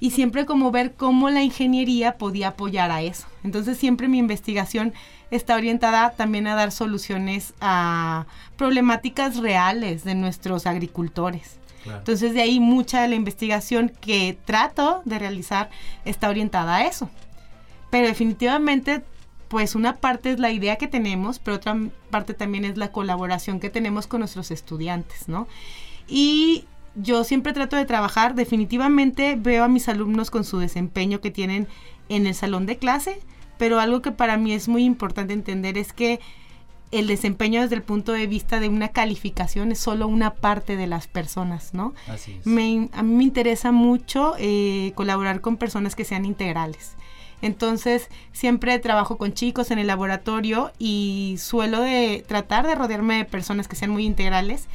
[0.00, 3.26] y siempre como ver cómo la ingeniería podía apoyar a eso.
[3.44, 4.94] Entonces siempre mi investigación
[5.30, 11.58] está orientada también a dar soluciones a problemáticas reales de nuestros agricultores.
[11.86, 15.70] Entonces de ahí mucha de la investigación que trato de realizar
[16.04, 17.08] está orientada a eso.
[17.90, 19.02] Pero definitivamente
[19.48, 21.76] pues una parte es la idea que tenemos, pero otra
[22.10, 25.48] parte también es la colaboración que tenemos con nuestros estudiantes, ¿no?
[26.06, 31.32] Y yo siempre trato de trabajar, definitivamente veo a mis alumnos con su desempeño que
[31.32, 31.66] tienen
[32.08, 33.20] en el salón de clase,
[33.60, 36.18] pero algo que para mí es muy importante entender es que
[36.92, 40.86] el desempeño desde el punto de vista de una calificación es solo una parte de
[40.86, 41.92] las personas, ¿no?
[42.08, 42.46] Así es.
[42.46, 46.96] Me, a mí me interesa mucho eh, colaborar con personas que sean integrales.
[47.42, 53.24] Entonces, siempre trabajo con chicos en el laboratorio y suelo de tratar de rodearme de
[53.26, 54.68] personas que sean muy integrales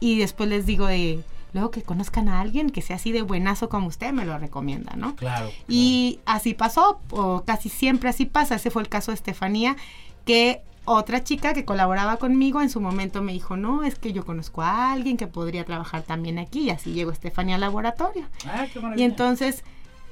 [0.00, 1.20] y después les digo de,
[1.52, 4.94] luego que conozcan a alguien que sea así de buenazo como usted, me lo recomienda,
[4.96, 5.16] ¿no?
[5.16, 5.50] Claro.
[5.68, 8.56] Y así pasó, o casi siempre así pasa.
[8.56, 9.76] Ese fue el caso de Estefanía,
[10.24, 14.24] que otra chica que colaboraba conmigo en su momento me dijo, no, es que yo
[14.24, 16.62] conozco a alguien que podría trabajar también aquí.
[16.62, 18.26] Y así llegó Estefanía al laboratorio.
[18.46, 19.62] Ah, qué y entonces,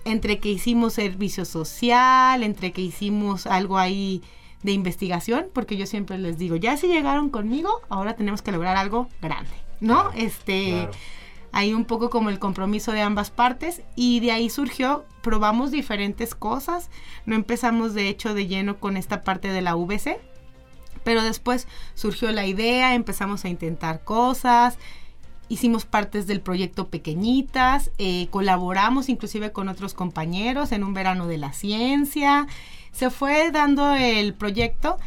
[0.05, 4.23] entre que hicimos servicio social, entre que hicimos algo ahí
[4.63, 8.77] de investigación, porque yo siempre les digo, ya si llegaron conmigo, ahora tenemos que lograr
[8.77, 9.51] algo grande,
[9.81, 10.13] ¿no?
[10.15, 10.87] este,
[11.53, 16.35] hay un poco como el compromiso de ambas partes y de ahí surgió, probamos diferentes
[16.35, 16.91] cosas,
[17.27, 20.21] no empezamos de hecho de lleno con esta parte de la VC,
[21.05, 24.79] pero después surgió la idea, empezamos a intentar cosas,
[25.49, 31.39] hicimos partes del proyecto pequeñitas, eh, colaboramos inclusive con otros compañeros en un verano de
[31.39, 32.47] la ciencia,
[32.93, 34.99] se fue dando el proyecto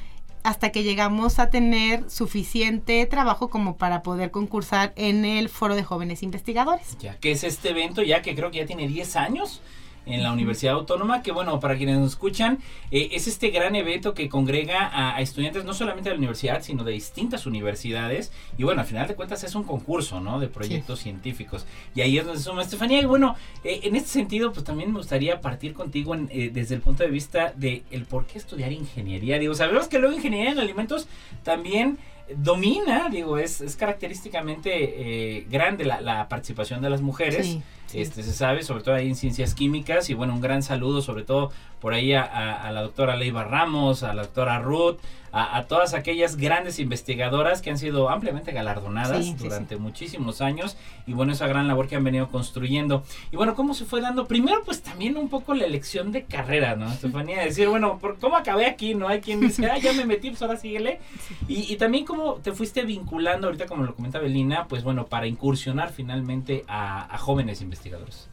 [0.43, 5.83] hasta que llegamos a tener suficiente trabajo como para poder concursar en el Foro de
[5.83, 6.97] Jóvenes Investigadores.
[6.99, 9.61] Ya, que es este evento ya que creo que ya tiene 10 años
[10.05, 12.59] en la Universidad Autónoma, que bueno, para quienes nos escuchan,
[12.91, 16.83] eh, es este gran evento que congrega a, estudiantes no solamente de la universidad, sino
[16.83, 18.31] de distintas universidades.
[18.57, 20.39] Y bueno, al final de cuentas es un concurso, ¿no?
[20.39, 21.65] De proyectos científicos.
[21.95, 23.01] Y ahí es donde se suma Estefanía.
[23.01, 26.81] Y bueno, eh, en este sentido, pues también me gustaría partir contigo eh, desde el
[26.81, 29.39] punto de vista de el por qué estudiar ingeniería.
[29.39, 31.07] Digo, sabemos que luego ingeniería en alimentos
[31.43, 31.97] también
[32.37, 37.57] domina, digo, es, es característicamente grande la, la, participación de las mujeres.
[37.93, 40.09] Este, se sabe, sobre todo ahí en ciencias químicas.
[40.09, 44.13] Y bueno, un gran saludo sobre todo por ahí a, la doctora Leiva Ramos, a
[44.13, 44.97] la doctora Ruth,
[45.35, 50.77] a, todas aquellas grandes investigadoras que han sido ampliamente galardonadas durante muchísimos años.
[51.07, 53.03] Y bueno, esa gran labor que han venido construyendo.
[53.31, 54.27] Y bueno, ¿cómo se fue dando?
[54.27, 56.87] Primero, pues también un poco la elección de carrera, ¿no?
[56.93, 58.93] Estefanía, decir, bueno, ¿cómo acabé aquí?
[58.93, 59.07] ¿No?
[59.07, 60.99] Hay quien dice, ah, ya me metí, pues ahora síguele.
[61.47, 65.25] Y, y también cómo te fuiste vinculando, ahorita como lo comenta Belina, pues bueno, para
[65.25, 68.29] incursionar finalmente a jóvenes investigadores.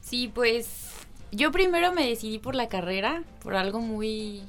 [0.00, 0.92] Sí, pues
[1.32, 4.42] yo primero me decidí por la carrera, por algo muy,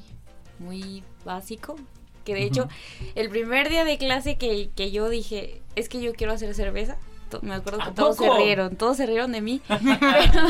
[0.60, 1.76] muy básico.
[2.24, 2.68] Que de hecho,
[3.14, 6.98] el primer día de clase que, yo dije, es que yo quiero hacer cerveza,
[7.44, 9.62] me acuerdo que todos se rieron, todos se rieron de mí.
[9.68, 10.48] pero,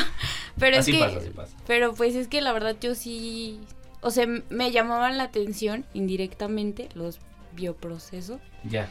[0.57, 1.31] pero es que,
[1.67, 3.59] pero pues es que la verdad yo sí,
[4.01, 7.19] o sea, me llamaban la atención indirectamente los
[7.53, 8.89] bioprocesos Ya.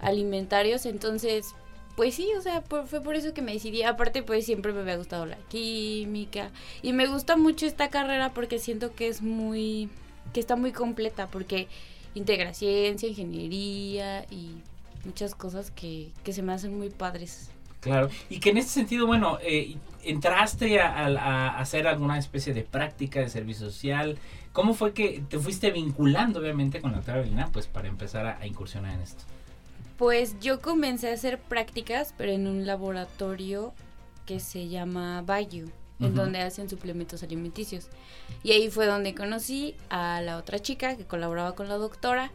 [0.00, 1.54] alimentarios, entonces,
[1.96, 3.82] pues sí, o sea, por- fue por eso que me decidí.
[3.82, 6.50] Aparte, pues siempre me había gustado la química
[6.82, 9.90] y me gusta mucho esta carrera porque siento que es muy,
[10.32, 11.68] que está muy completa, porque
[12.14, 14.56] integra ciencia, ingeniería y
[15.04, 17.50] muchas cosas que, que se me hacen muy padres.
[17.80, 18.08] Claro.
[18.30, 22.62] Y que en este sentido, bueno, eh, entraste a, a- a hacer alguna especie de
[22.62, 24.18] práctica de servicio social.
[24.52, 28.38] ¿Cómo fue que te fuiste vinculando, obviamente, con la doctora Belina, pues para empezar a,
[28.38, 29.24] a incursionar en esto?
[29.96, 33.72] Pues yo comencé a hacer prácticas, pero en un laboratorio
[34.26, 35.68] que se llama Bayou,
[36.02, 37.88] en donde hacen suplementos alimenticios.
[38.42, 42.30] Y ahí fue donde conocí a la otra chica que colaboraba con la doctora.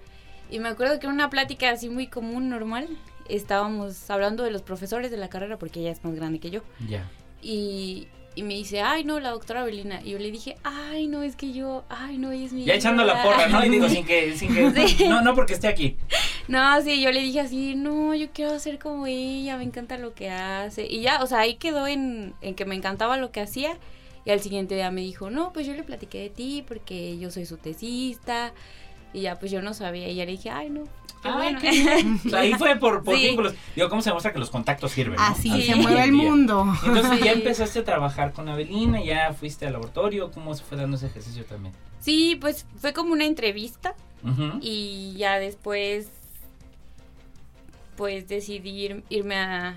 [0.50, 2.88] Y me acuerdo que en una plática así muy común, normal,
[3.28, 6.62] estábamos hablando de los profesores de la carrera, porque ella es más grande que yo.
[6.88, 7.10] Ya.
[7.42, 8.08] Y,
[8.38, 10.00] y me dice, ay, no, la doctora Belina.
[10.04, 12.66] Y yo le dije, ay, no, es que yo, ay, no, ella es mi...
[12.66, 13.24] Ya echando la ídola".
[13.24, 13.66] porra, ¿no?
[13.66, 15.06] Y digo, sin que, sin que, Sí.
[15.10, 15.98] no, no porque esté aquí.
[16.48, 20.14] No, sí, yo le dije así, no, yo quiero ser como ella, me encanta lo
[20.14, 20.86] que hace.
[20.86, 23.78] Y ya, o sea, ahí quedó en, en que me encantaba lo que hacía.
[24.24, 27.32] Y al siguiente día me dijo, no, pues yo le platiqué de ti porque yo
[27.32, 28.54] soy su tesista.
[29.14, 30.10] Y ya, pues yo no sabía.
[30.10, 30.84] Y ya le dije, ay, no.
[31.22, 31.60] Qué Ah, bueno.
[32.26, 33.28] O sea, ahí fue por, por Sí.
[33.28, 33.54] vínculos.
[33.76, 35.16] Digo, ¿cómo se demuestra que los contactos sirven?
[35.16, 35.22] no?
[35.24, 36.22] Así se mueve el día.
[36.24, 36.66] mundo.
[36.86, 40.98] Entonces ya empezaste a trabajar con Avelina, ya fuiste al laboratorio, ¿cómo se fue dando
[40.98, 41.74] ese ejercicio también?
[42.00, 43.96] sí, pues fue como una entrevista.
[44.62, 46.10] Y ya después,
[47.96, 49.76] pues decidí ir- irme a,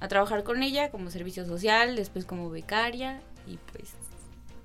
[0.00, 3.20] a trabajar con ella como servicio social, después como becaria.
[3.46, 3.90] Y pues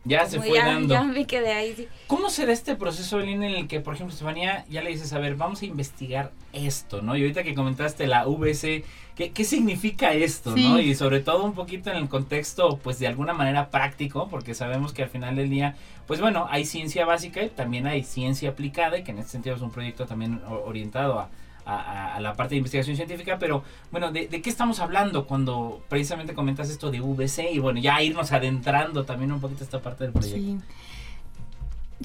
[0.08, 0.93] Ya se fue ya, dando.
[0.93, 1.88] ya me quedé ahí, sí.
[2.08, 5.12] ¿Cómo se da este proceso, Avelina, en el que, por ejemplo, Estefanía, ya le dices,
[5.14, 7.18] a ver, vamos a investigar esto, ¿no?
[7.18, 8.84] Y ahorita que comentaste la VC,
[9.16, 10.70] ¿qué, qué significa esto, Sí.
[10.70, 10.80] no?
[10.80, 14.93] Y sobre todo un poquito en el contexto, pues de alguna manera práctico, porque sabemos
[14.93, 15.76] que al final del día,
[16.06, 19.56] pues bueno, hay ciencia básica y también hay ciencia aplicada, y que en este sentido
[19.56, 21.30] es un proyecto también o- orientado a,
[21.66, 26.34] a- la parte de investigación científica, pero bueno, ¿de, de qué estamos hablando cuando precisamente
[26.34, 27.51] comentas esto de VC?
[27.51, 30.38] Y bueno, ya irnos adentrando también un poquito a esta parte del proyecto.
[30.39, 30.57] Sí.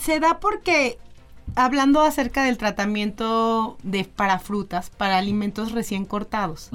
[0.00, 0.98] Se da porque
[1.56, 6.70] hablando acerca del tratamiento de para frutas, para alimentos recién cortados,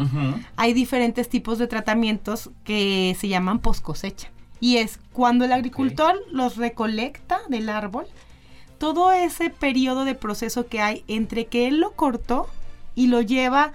[0.58, 4.32] hay diferentes tipos de tratamientos que se llaman post cosecha.
[4.60, 8.06] Y es cuando el agricultor los recolecta del árbol,
[8.78, 12.48] todo ese periodo de proceso que hay entre que él lo cortó
[12.96, 13.74] y lo lleva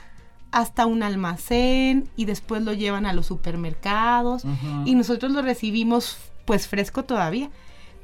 [0.51, 4.43] hasta un almacén y después lo llevan a los supermercados
[4.85, 7.51] y nosotros lo recibimos pues fresco todavía.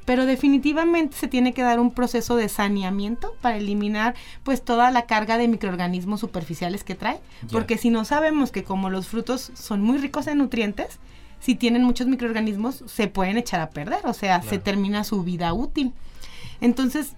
[0.05, 5.05] Pero definitivamente se tiene que dar un proceso de saneamiento para eliminar pues toda la
[5.05, 7.19] carga de microorganismos superficiales que trae.
[7.51, 10.99] Porque si no sabemos que como los frutos son muy ricos en nutrientes,
[11.41, 15.51] si tienen muchos microorganismos se pueden echar a perder, o sea, se termina su vida
[15.51, 15.91] útil.
[16.61, 17.16] Entonces,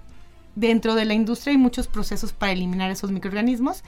[0.60, 3.84] dentro de la industria hay muchos procesos para eliminar esos microorganismos,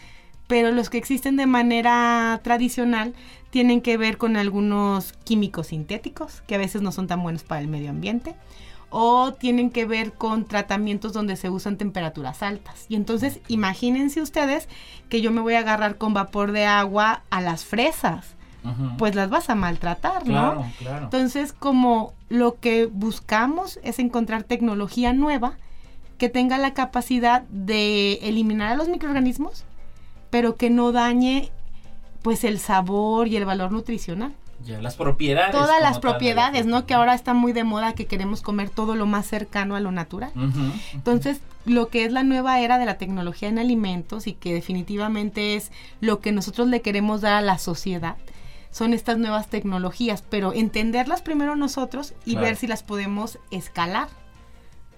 [0.48, 3.14] pero los que existen de manera tradicional
[3.50, 7.62] tienen que ver con algunos químicos sintéticos, que a veces no son tan buenos para
[7.62, 8.36] el medio ambiente,
[8.90, 12.86] o tienen que ver con tratamientos donde se usan temperaturas altas.
[12.88, 14.70] Y entonces, imagínense ustedes
[15.10, 18.36] que yo me voy a agarrar con vapor de agua a las fresas,
[18.98, 20.54] pues las vas a maltratar, ¿no?
[20.54, 21.04] Claro, claro.
[21.06, 25.58] Entonces, como lo que buscamos es encontrar tecnología nueva
[26.22, 29.64] que tenga la capacidad de eliminar a los microorganismos,
[30.30, 31.50] pero que no dañe
[32.22, 34.32] pues el sabor y el valor nutricional.
[34.64, 35.52] Ya, las propiedades.
[35.52, 36.86] Todas las propiedades, ¿no?
[36.86, 39.92] Que ahora está muy de moda que queremos comer todo lo más cercano a lo
[39.92, 40.32] natural.
[40.94, 45.56] Entonces, lo que es la nueva era de la tecnología en alimentos y que definitivamente
[45.56, 48.16] es lo que nosotros le queremos dar a la sociedad,
[48.70, 52.46] son estas nuevas tecnologías, pero entenderlas primero nosotros y Claro.
[52.46, 54.21] ver si las podemos escalar.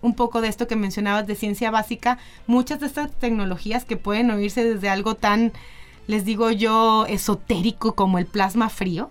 [0.04, 4.30] Un poco de esto que mencionabas de ciencia básica, muchas de estas tecnologías que pueden
[4.30, 5.52] oírse desde algo tan,
[6.06, 9.10] les digo yo, esotérico como el plasma frío,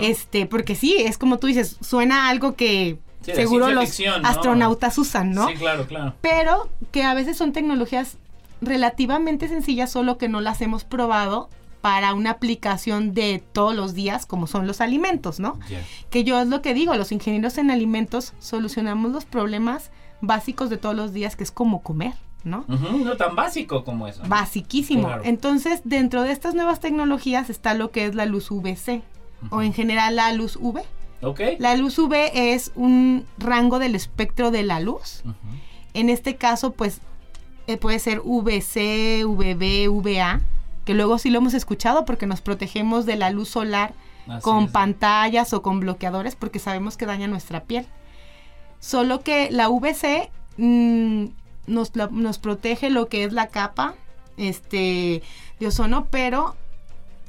[0.00, 4.28] este, porque sí, es como tú dices, suena algo que Sí, seguro los ficción, ¿no?
[4.28, 5.46] astronautas usan, ¿no?
[5.46, 6.14] Sí, claro, claro.
[6.20, 8.18] pero que a veces son tecnologías
[8.60, 11.48] relativamente sencillas, solo que no las hemos probado
[11.82, 15.58] para una aplicación de todos los días, como son los alimentos, ¿no?
[16.10, 19.90] Que yo es lo que digo, los ingenieros en alimentos solucionamos los problemas
[20.22, 22.14] básicos de todos los días, que es como comer,
[22.44, 22.64] ¿no?
[22.68, 24.22] No tan básico como eso.
[24.26, 25.08] Basiquísimo.
[25.08, 25.22] Claro.
[25.26, 29.02] Entonces, dentro de estas nuevas tecnologías está lo que es la luz VC,
[29.50, 30.80] o en general la luz UV.
[31.20, 31.40] Ok.
[31.58, 35.22] La luz UV es un rango del espectro de la luz.
[35.94, 37.00] En este caso, pues
[37.66, 40.40] eh, puede ser VC, VB, VA,
[40.84, 43.94] que luego sí lo hemos escuchado porque nos protegemos de la luz solar
[44.26, 44.70] Así con es.
[44.70, 47.86] pantallas o con bloqueadores porque sabemos que daña nuestra piel.
[48.82, 51.26] Solo que la VC mm,
[51.68, 53.94] nos, la- nos protege lo que es la capa
[54.36, 55.22] este,
[55.60, 56.56] de ozono, pero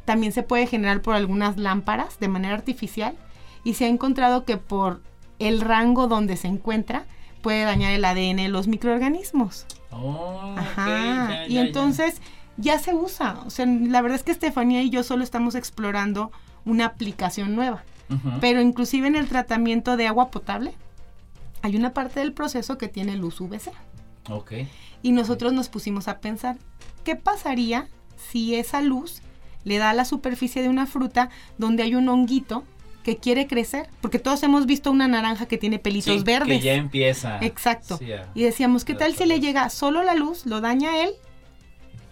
[0.03, 3.13] también se puede generar por algunas lámparas de manera artificial
[3.63, 5.01] y se ha encontrado que por
[5.37, 7.05] el rango donde se encuentra
[7.43, 9.67] puede dañar el ADN de los microorganismos.
[9.91, 10.87] Oh, Ajá.
[11.29, 12.19] ya, y ya, entonces
[12.57, 13.37] ya se usa.
[13.45, 16.31] O sea, la verdad es que Estefanía y yo solo estamos explorando
[16.65, 17.83] una aplicación nueva.
[18.41, 20.73] Pero inclusive en el tratamiento de agua potable
[21.63, 23.71] hay una parte del proceso que tiene luz UVC.
[24.29, 24.51] Ok.
[25.01, 26.57] Y nosotros nos pusimos a pensar,
[27.05, 27.87] ¿qué pasaría
[28.31, 29.21] si esa luz
[29.63, 32.65] le da a la superficie de una fruta donde hay un honguito
[33.01, 33.89] que quiere crecer?
[34.01, 36.59] Porque todos hemos visto una naranja que tiene pelitos Sí, verdes.
[36.59, 37.39] Que ya empieza.
[37.39, 37.97] Exacto.
[37.97, 41.13] Sí, Y decíamos, ¿qué tal si le llega solo la luz, lo daña a él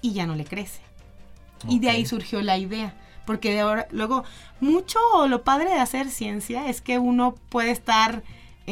[0.02, 0.80] y ya no le crece?
[1.68, 2.96] Y de ahí surgió la idea.
[3.26, 4.24] Porque de ahora, luego,
[4.62, 4.98] mucho
[5.28, 8.24] lo padre de hacer ciencia es que uno puede estar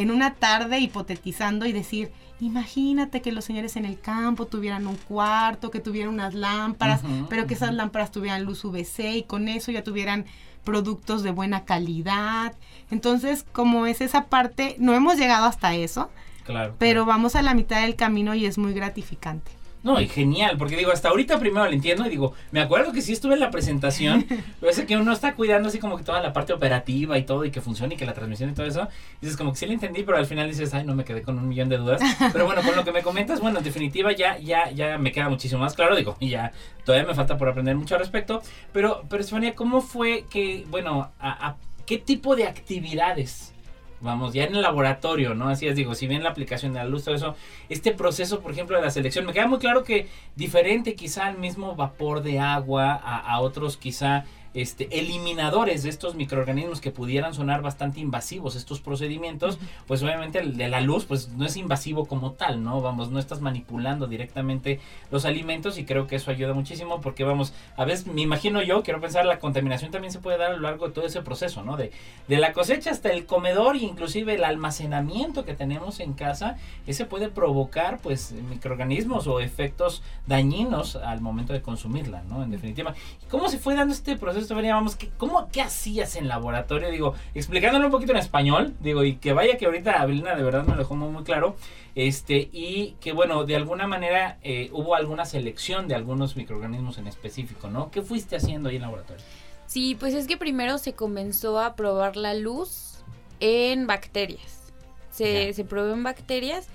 [0.02, 4.95] en una tarde hipotetizando y decir, imagínate que los señores en el campo tuvieran un
[4.95, 9.72] cuarto, que tuvieran unas lámparas, pero que esas lámparas tuvieran luz UVC y con eso
[9.72, 10.26] ya tuvieran
[10.64, 12.54] productos de buena calidad.
[12.91, 16.10] Entonces, como es esa parte, no hemos llegado hasta eso,
[16.45, 16.76] Claro.
[16.80, 19.52] pero vamos a la mitad del camino y es muy gratificante.
[19.82, 23.01] No, y genial, porque digo, hasta ahorita primero lo entiendo y digo, me acuerdo que
[23.01, 24.25] sí estuve en la presentación,
[24.59, 27.45] pero es que uno está cuidando así como que toda la parte operativa y todo
[27.45, 28.89] y que funcione y que la transmisión y todo eso.
[29.21, 31.38] Dices como que sí lo entendí, pero al final dices, ay, no me quedé con
[31.38, 32.01] un millón de dudas.
[32.34, 35.30] Pero bueno, con lo que me comentas, bueno, en definitiva ya, ya, ya me queda
[35.30, 36.51] muchísimo más claro, digo, y ya
[36.84, 38.41] todavía me falta por aprender mucho al respecto.
[38.73, 43.53] Pero, pero Estefania, ¿cómo fue que, bueno, a, a qué tipo de actividades?
[44.02, 45.50] Vamos, ya en el laboratorio, ¿no?
[45.50, 47.36] Así es, digo, si bien la aplicación de la luz, todo eso,
[47.68, 51.38] este proceso, por ejemplo, de la selección, me queda muy claro que diferente quizá al
[51.38, 54.24] mismo vapor de agua, a, a otros quizá
[54.54, 60.58] este, eliminadores de estos microorganismos que pudieran sonar bastante invasivos estos procedimientos, pues obviamente el
[60.58, 62.82] de la luz pues no es invasivo como tal, ¿no?
[62.82, 64.80] Vamos, no estás manipulando directamente
[65.12, 68.84] los alimentos y creo que eso ayuda muchísimo porque vamos, a veces me imagino yo,
[68.84, 71.64] quiero pensar, la contaminación también se puede dar a lo largo de todo ese proceso,
[71.64, 71.78] ¿no?
[71.78, 71.91] De,
[72.28, 77.06] de la cosecha hasta el comedor e inclusive el almacenamiento que tenemos en casa, ese
[77.06, 82.43] puede provocar pues microorganismos o efectos dañinos al momento de consumirla, ¿no?
[82.43, 82.93] En definitiva.
[83.24, 84.76] ¿Y ¿Cómo se fue dando este proceso, Estefanía?
[84.76, 86.90] Vamos, ¿qué, cómo, ¿qué hacías en laboratorio?
[86.90, 90.64] Digo, explicándolo un poquito en español, digo, y que vaya que ahorita Abelina de verdad
[90.64, 91.56] me lo dejó muy, muy claro,
[91.96, 97.08] este, y que bueno, de alguna manera eh, hubo alguna selección de algunos microorganismos en
[97.08, 97.92] específico, ¿no?
[97.92, 99.24] ¿Qué fuiste haciendo ahí en laboratorio?
[99.66, 103.04] Sí, pues es que primero se comenzó a probar la luz
[103.40, 104.72] en bacterias.
[105.12, 106.68] Se, se probó en bacterias,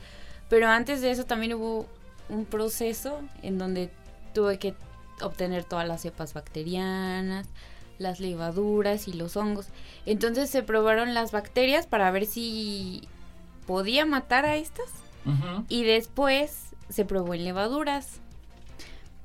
[0.48, 1.86] pero antes de eso también hubo
[2.28, 3.90] un proceso en donde
[4.32, 4.74] tuve que
[5.22, 7.48] obtener todas las cepas bacterianas,
[7.98, 9.68] las levaduras y los hongos.
[10.06, 13.08] Entonces se probaron las bacterias para ver si
[13.66, 14.90] podía matar a estas
[15.68, 18.20] y después se probó en levaduras.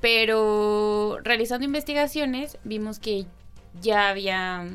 [0.02, 3.26] Pero realizando investigaciones vimos que
[3.82, 4.66] ya había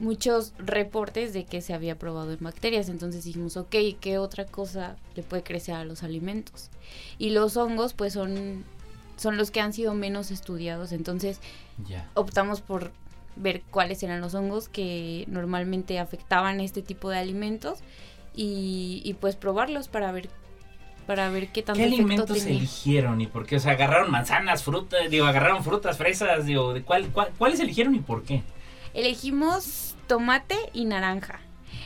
[0.00, 2.88] muchos reportes de que se había probado en bacterias.
[2.88, 6.70] Entonces dijimos, ok, ¿qué otra cosa le puede crecer a los alimentos?
[7.18, 8.64] Y los hongos pues son,
[9.18, 10.92] son los que han sido menos estudiados.
[10.92, 11.40] Entonces
[12.14, 12.90] optamos por
[13.36, 17.80] ver cuáles eran los hongos que normalmente afectaban este tipo de alimentos
[18.34, 20.30] y, y, pues probarlos para ver
[21.06, 22.58] para ver qué tanto ¿Qué alimentos tenía.
[22.58, 23.56] eligieron y por qué?
[23.56, 27.94] O sea, agarraron manzanas, frutas, digo, agarraron frutas, fresas, digo, ¿de cuál, cuál- ¿cuáles eligieron
[27.94, 28.42] y por qué?
[28.92, 31.40] Elegimos tomate y naranja.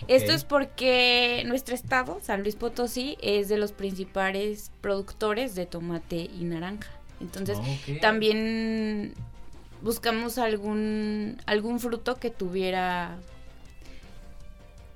[0.08, 6.28] Esto es porque nuestro estado, San Luis Potosí, es de los principales productores de tomate
[6.36, 6.90] y naranja.
[7.22, 8.00] Entonces, Ok.
[8.00, 9.14] también
[9.80, 13.16] buscamos algún algún fruto que tuviera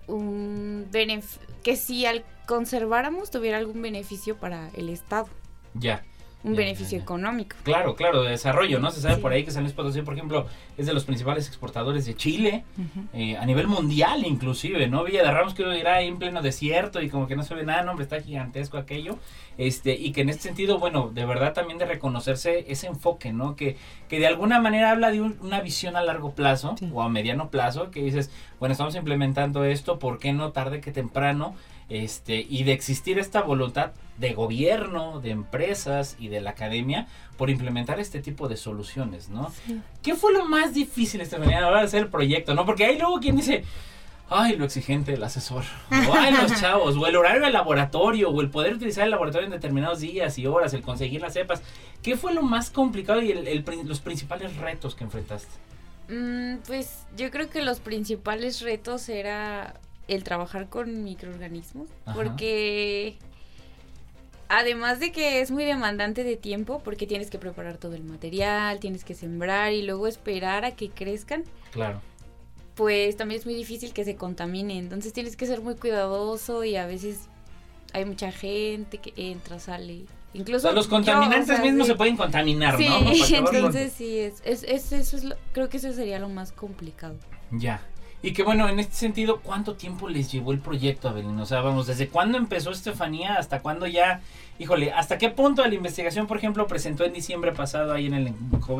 [0.06, 5.28] un beneficio que si al conserváramos tuviera algún beneficio para el estado,
[5.74, 6.04] Ya.
[6.46, 7.02] Un Ya, beneficio ya, ya.
[7.02, 7.56] económico.
[7.64, 8.90] Claro, claro, de desarrollo, ¿no?
[8.90, 9.20] Se sabe Sí.
[9.20, 10.46] por ahí que San Luis Potosí, por ejemplo,
[10.78, 12.64] es de los principales exportadores de Chile,
[13.12, 15.02] eh, a nivel mundial inclusive, ¿no?
[15.04, 17.64] Villa de Ramos que irá ahí en pleno desierto y como que no se ve
[17.64, 19.18] nada, no, hombre, está gigantesco aquello,
[19.58, 23.56] este, y que en este sentido, bueno, de verdad también de reconocerse ese enfoque, ¿no?
[23.56, 23.76] Que,
[24.08, 26.88] que de alguna manera habla de un- una visión a largo plazo Sí.
[26.92, 28.30] o a mediano plazo, que dices,
[28.60, 31.54] bueno, estamos implementando esto, ¿por qué no tarde que temprano?
[31.88, 37.06] Este, y de existir esta voluntad de gobierno, de empresas y de la academia
[37.36, 39.52] por implementar este tipo de soluciones, ¿no?
[40.02, 42.66] ¿Qué fue lo más difícil, Estefanía, a la hora de hacer el proyecto, no?
[42.66, 43.62] Porque hay luego quien dice,
[44.28, 45.62] ay, lo exigente del asesor,
[46.08, 49.46] o ay, los chavos, o el horario del laboratorio, o el poder utilizar el laboratorio
[49.46, 51.62] en determinados días y horas, el conseguir las cepas.
[52.02, 55.50] ¿Qué fue lo más complicado y el- el prin- los principales retos que enfrentaste?
[56.08, 59.74] Mm, pues yo creo que los principales retos era
[60.08, 62.14] el trabajar con microorganismos, Ajá.
[62.14, 63.16] porque
[64.48, 68.78] además de que es muy demandante de tiempo, porque tienes que preparar todo el material,
[68.78, 72.00] tienes que sembrar y luego esperar a que crezcan, Claro.
[72.74, 74.78] pues también es muy difícil que se contamine.
[74.78, 77.28] Entonces tienes que ser muy cuidadoso y a veces
[77.92, 80.04] hay mucha gente que entra, sale.
[80.34, 81.92] O Incluso sea, los yo, contaminantes o sea, mismos sí.
[81.92, 82.98] se pueden contaminar, Sí, ¿no?
[83.56, 87.16] Entonces sí, es, es, es- eso es lo- creo que eso sería lo más complicado.
[87.50, 87.80] Ya.
[88.26, 91.38] Y que bueno, en este sentido, ¿cuánto tiempo les llevó el proyecto, Abelín?
[91.38, 94.20] O sea, vamos, ¿desde cuándo empezó Estefanía hasta cuándo ya,
[94.58, 98.14] híjole, hasta qué punto de la investigación, por ejemplo, presentó en diciembre pasado ahí en
[98.14, 98.26] el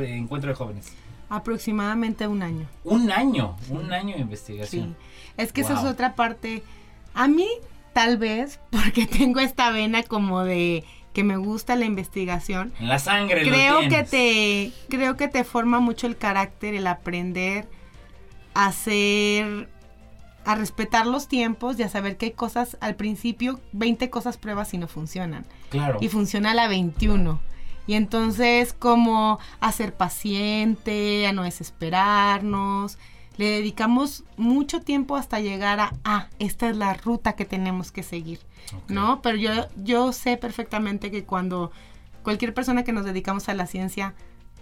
[0.00, 0.92] encuentro de jóvenes?
[1.28, 2.66] Aproximadamente un año.
[2.82, 4.22] Un año, un año de Sí.
[4.22, 4.96] investigación.
[5.36, 6.64] Es que esa es otra parte.
[7.14, 7.46] A mí,
[7.92, 10.82] tal vez, porque tengo esta vena como de
[11.12, 14.10] que me gusta la investigación, En la sangre lo creo que tienes.
[14.10, 17.68] te creo que te forma mucho el carácter el aprender
[18.56, 19.68] a hacer
[20.44, 24.72] a respetar los tiempos y a saber que hay cosas al principio 20 cosas pruebas
[24.74, 25.98] y no funcionan Claro.
[26.00, 27.40] y funciona la 21
[27.88, 32.98] y entonces como a ser paciente a no desesperarnos
[33.36, 38.02] le dedicamos mucho tiempo hasta llegar a ah esta es la ruta que tenemos que
[38.02, 38.38] seguir.
[38.88, 39.20] ¿no?
[39.22, 41.70] Pero yo, yo sé perfectamente que cuando
[42.22, 44.14] cualquier persona que nos dedicamos a la ciencia,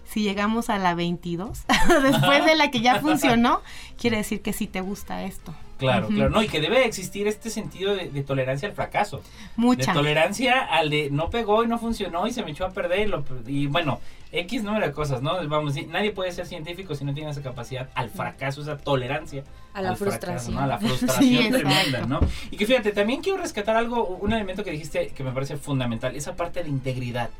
[0.06, 1.62] si llegamos a la 22,
[2.02, 3.60] después de la que ya funcionó,
[4.00, 5.54] quiere decir que sí te gusta esto.
[5.78, 6.30] Claro, claro.
[6.30, 9.20] No, y que debe existir este sentido de, de tolerancia al fracaso.
[9.56, 9.90] Mucha.
[9.92, 13.00] De tolerancia al de no pegó y no funcionó y se me echó a perder
[13.00, 14.00] y, lo- y bueno,
[14.30, 15.36] X número de cosas, ¿no?
[15.48, 19.42] Vamos, nadie puede ser científico si no tiene esa capacidad al fracaso, esa tolerancia.
[19.74, 20.54] A la al fracaso, frustración.
[20.54, 20.60] ¿no?
[20.60, 22.20] A la frustración tremenda, ¿no?
[22.52, 26.14] Y que fíjate, también quiero rescatar algo, un elemento que dijiste que me parece fundamental,
[26.14, 27.30] esa parte de integridad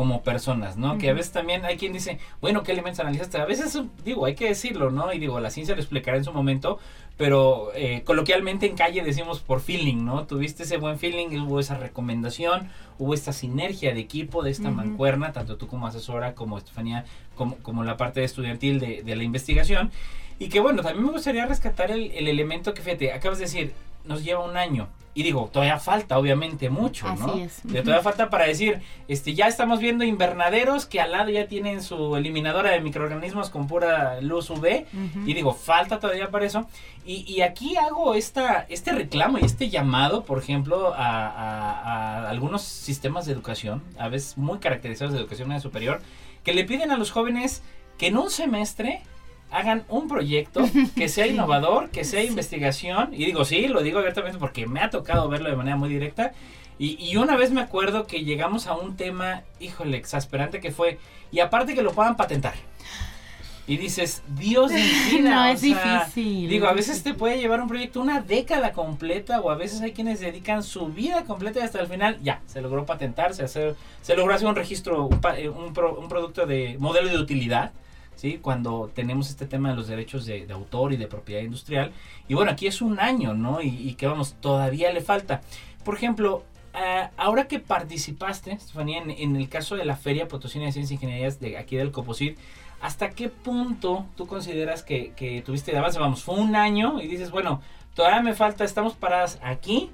[0.00, 0.96] como personas, ¿no?
[0.96, 3.36] Que a veces también hay quien dice, bueno, ¿qué elementos analizaste?
[3.36, 5.12] A veces, digo, hay que decirlo, ¿no?
[5.12, 6.78] Y digo, la ciencia lo explicará en su momento,
[7.18, 10.26] pero eh, coloquialmente en calle decimos por feeling, ¿no?
[10.26, 15.32] Tuviste ese buen feeling, hubo esa recomendación, hubo esta sinergia de equipo, de esta mancuerna,
[15.32, 17.04] tanto tú como asesora, como Estefanía,
[17.36, 19.90] como, como la parte estudiantil de, de la investigación.
[20.38, 23.74] Y que bueno, también me gustaría rescatar el, el elemento que, fíjate, acabas de decir,
[24.06, 24.88] nos lleva un año.
[25.12, 27.32] Y digo, todavía falta, obviamente, mucho, ¿no?
[27.32, 27.60] Así es.
[27.64, 31.82] De todavía falta para decir, este, ya estamos viendo invernaderos que al lado ya tienen
[31.82, 34.86] su eliminadora de microorganismos con pura luz UV.
[34.92, 35.26] Ujú.
[35.28, 36.68] Y digo, falta todavía para eso.
[37.04, 42.30] Y, y aquí hago esta, este reclamo y este llamado, por ejemplo, a, a- a
[42.30, 46.00] algunos sistemas de educación, a veces muy caracterizados de educación media superior,
[46.44, 47.62] que le piden a los jóvenes
[47.98, 49.02] que en un semestre
[49.50, 50.62] hagan un proyecto
[50.96, 53.10] que sea innovador, que sea investigación.
[53.12, 56.32] Y digo, sí, lo digo abiertamente porque me ha tocado verlo de manera muy directa.
[56.78, 60.98] Y, y una vez me acuerdo que llegamos a un tema, híjole, exasperante que fue,
[61.30, 62.54] y aparte que lo puedan patentar.
[63.66, 64.72] Y dices, Dios
[65.10, 66.48] vida, No, es sea, difícil.
[66.48, 69.80] Digo, a es veces te puede llevar un proyecto una década completa o a veces
[69.82, 73.44] hay quienes dedican su vida completa y hasta el final ya, se logró patentar, se,
[73.44, 77.18] hace- se logró hacer un registro, un, eh, un pro- un producto de modelo de
[77.18, 77.70] utilidad,
[78.42, 81.92] Cuando tenemos este tema de los derechos de, autor y de propiedad industrial.
[82.28, 83.62] Y bueno, aquí es un año, ¿no?
[83.62, 85.40] Y, que vamos, todavía le falta.
[85.84, 86.44] Por ejemplo,
[86.74, 90.90] ah, ahora que participaste, Estefanía, en, en el caso de la Feria Potosina de Ciencias
[90.90, 92.38] e Ingenierías de aquí del Coposit,
[92.80, 95.98] ¿hasta qué punto tú consideras que, que tuviste de avance?
[95.98, 97.62] Vamos, fue un año y dices, bueno,
[97.94, 99.90] todavía me falta, estamos paradas aquí,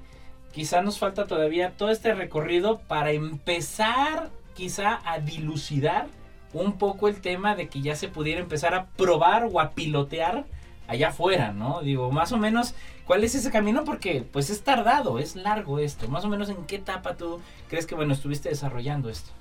[0.51, 6.07] quizá nos falta todavía todo este recorrido para empezar quizá a dilucidar
[6.53, 10.45] un poco el tema de que ya se pudiera empezar a probar o a pilotear
[10.87, 11.81] allá afuera, ¿no?
[11.81, 12.73] Digo, más o menos,
[13.05, 13.83] ¿cuál es ese camino?
[13.83, 16.07] Porque pues es tardado, es largo esto.
[16.07, 19.31] Más o menos en qué etapa tú crees que, bueno, estuviste desarrollando esto.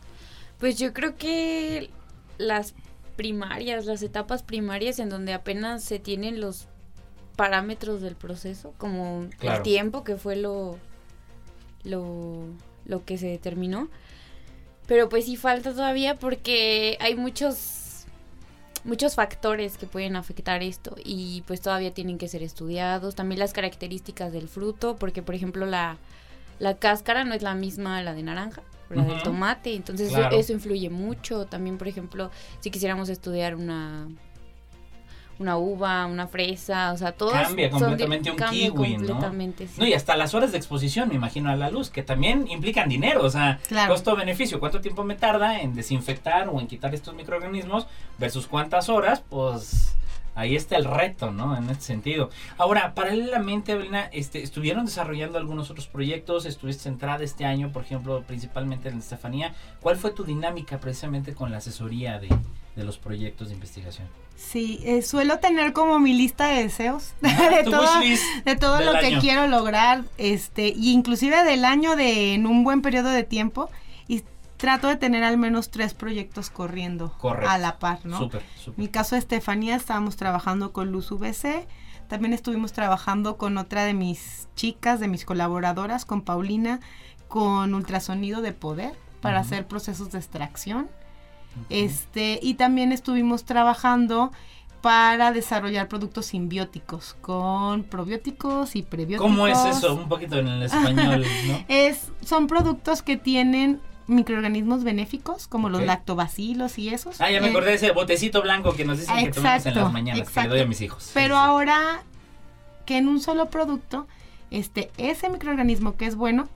[0.58, 1.90] Pues yo creo que
[2.38, 2.74] las
[3.16, 6.66] primarias, las etapas primarias en donde apenas se tienen los
[7.36, 9.58] parámetros del proceso, como Claro.
[9.58, 10.78] el tiempo que fue lo,
[11.84, 12.44] lo,
[12.86, 13.88] lo que se determinó.
[14.86, 18.04] Pero pues sí falta todavía porque hay muchos
[18.84, 23.14] muchos factores que pueden afectar esto y pues todavía tienen que ser estudiados.
[23.16, 25.98] También las características del fruto, porque por ejemplo la,
[26.60, 30.90] la cáscara no es la misma la de naranja la del tomate, entonces eso, influye
[30.90, 31.46] mucho.
[31.46, 32.30] También por ejemplo
[32.60, 34.08] si quisiéramos estudiar una
[35.38, 39.06] una uva, una fresa, o sea, todo Cambia completamente un kiwi, ¿no?
[39.06, 39.74] completamente, sí.
[39.78, 42.88] No, y hasta las horas de exposición, me imagino, a la luz, que también implican
[42.88, 43.92] dinero, o sea, Claro.
[43.92, 44.60] costo-beneficio.
[44.60, 47.86] ¿Cuánto tiempo me tarda en desinfectar o en quitar estos microorganismos
[48.18, 49.22] versus cuántas horas?
[49.28, 49.94] Pues
[50.34, 51.56] ahí está el reto, ¿no?
[51.56, 52.30] En este sentido.
[52.58, 58.22] Ahora, paralelamente, Evelina, este, estuvieron desarrollando algunos otros proyectos, estuviste centrada este año, por ejemplo,
[58.26, 59.54] principalmente en Estefanía.
[59.80, 62.28] ¿Cuál fue tu dinámica precisamente con la asesoría de,
[62.76, 64.06] de los proyectos de investigación?
[64.36, 68.00] Sí, eh, suelo tener como mi lista de deseos Ah, de todo,
[68.44, 72.82] de todo lo que quiero lograr, este, y inclusive del año de en un buen
[72.82, 73.70] periodo de tiempo
[74.08, 74.22] y
[74.58, 77.48] trato de tener al menos tres proyectos corriendo Correcto.
[77.50, 78.18] a la par, ¿no?
[78.18, 78.78] Súper, En súper.
[78.78, 81.66] mi caso de Estefanía estábamos trabajando con Luz VC,
[82.08, 86.80] también estuvimos trabajando con otra de mis chicas, de mis colaboradoras, con Paulina,
[87.28, 90.88] con ultrasonido de poder para hacer procesos de extracción.
[91.70, 94.30] Este, y también estuvimos trabajando
[94.82, 99.30] para desarrollar productos simbióticos con probióticos y prebióticos.
[99.30, 99.94] ¿Cómo es eso?
[99.94, 101.64] Un poquito en el español, ¿no?
[101.68, 107.20] Es, son productos que tienen microorganismos benéficos, como los lactobacilos y esos.
[107.20, 109.56] Ah, ya me Eh, acordé de ese botecito blanco que nos dicen que tomamos en
[109.56, 110.50] Exacto, las mañanas, que le exacto.
[110.50, 111.10] doy a mis hijos.
[111.12, 111.40] Pero sí.
[111.42, 112.04] ahora
[112.84, 114.06] que en un solo producto,
[114.52, 116.48] este, ese microorganismo que es bueno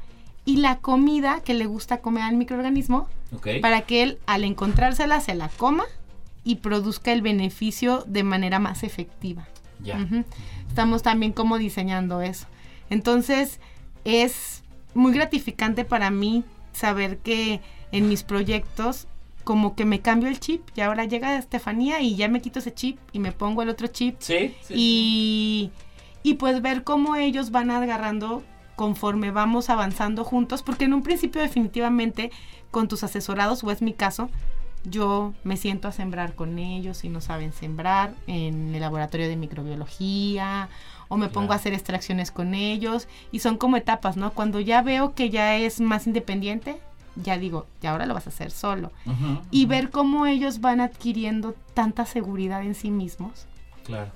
[0.50, 3.08] y la comida que le gusta comer al microorganismo
[3.60, 5.84] para que él al encontrársela se la coma
[6.42, 9.46] y produzca el beneficio de manera más efectiva.
[9.82, 10.04] Ya.
[10.68, 12.46] Estamos también como diseñando eso.
[12.90, 13.60] Entonces
[14.04, 14.62] es
[14.94, 16.42] muy gratificante para mí
[16.72, 17.60] saber que
[17.92, 19.06] en mis proyectos
[19.44, 22.74] como que me cambio el chip y ahora llega Estefanía y ya me quito ese
[22.74, 24.74] chip y me pongo el otro chip Sí, sí, sí.
[24.76, 25.70] y,
[26.22, 28.42] y pues ver cómo ellos van agarrando
[28.80, 32.30] conforme vamos avanzando juntos, porque en un principio definitivamente
[32.70, 34.30] con tus asesorados, o es mi caso,
[34.84, 39.36] yo me siento a sembrar con ellos y no saben sembrar en el laboratorio de
[39.36, 40.70] microbiología
[41.08, 44.32] o me pongo a hacer extracciones con ellos y son como etapas, ¿no?
[44.32, 46.80] Cuando ya veo que ya es más independiente,
[47.16, 48.92] ya digo, ya ahora lo vas a hacer solo.
[49.50, 53.46] Y ver cómo ellos van adquiriendo tanta seguridad en sí mismos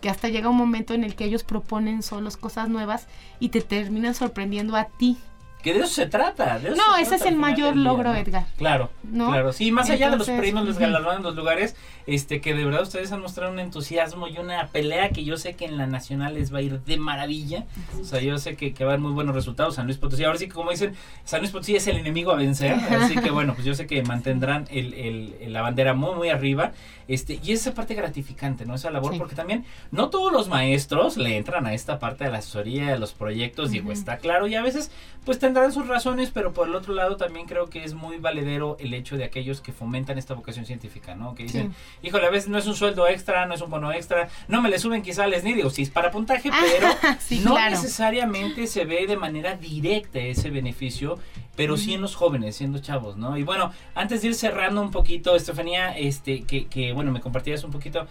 [0.00, 3.06] Que hasta llega un momento en el que ellos proponen solos cosas nuevas
[3.40, 5.18] y te terminan sorprendiendo a ti.
[5.64, 6.58] Que de eso se trata.
[6.60, 8.16] de eso No, se ese trata es el mayor día, logro, ¿no?
[8.18, 8.44] Edgar.
[8.58, 9.30] Claro, ¿No?
[9.30, 9.52] claro.
[9.52, 11.74] Sí, más allá de los premios, los galardones, los lugares,
[12.06, 15.54] este, que de verdad ustedes han mostrado un entusiasmo y una pelea que yo sé
[15.54, 17.64] que en la nacional les va a ir de maravilla.
[17.98, 19.76] O sea, yo sé que, que va a haber muy buenos resultados.
[19.76, 20.94] San Luis Potosí, ahora sí que como dicen,
[21.24, 22.74] San Luis Potosí es el enemigo a vencer.
[23.00, 26.28] Así que bueno, pues yo sé que mantendrán el, el- el- la bandera muy, muy
[26.28, 26.72] arriba.
[27.08, 28.74] Este, y esa parte gratificante, ¿no?
[28.74, 29.18] Esa labor, Sí.
[29.18, 32.98] porque también no todos los maestros le entran a esta parte de la asesoría, de
[32.98, 33.92] los proyectos, digo, Ujú.
[33.92, 34.90] está claro, y a veces
[35.26, 38.76] pues tendrán sus razones, pero por el otro lado también creo que es muy valedero
[38.80, 41.36] el hecho de aquellos que fomentan esta vocación científica, ¿no?
[41.36, 44.28] Que dicen, híjole, a veces no es un sueldo extra, no es un bono extra,
[44.48, 46.88] no me le suben quizá les ni digo, sí es para puntaje, pero
[47.20, 47.70] sí, no claro.
[47.70, 51.20] necesariamente se ve de manera directa ese beneficio,
[51.54, 53.38] pero sí en los jóvenes, siendo chavos, ¿no?
[53.38, 57.62] Y bueno, antes de ir cerrando un poquito, Estefanía, este, que, que bueno, me compartías
[57.62, 58.08] un poquito,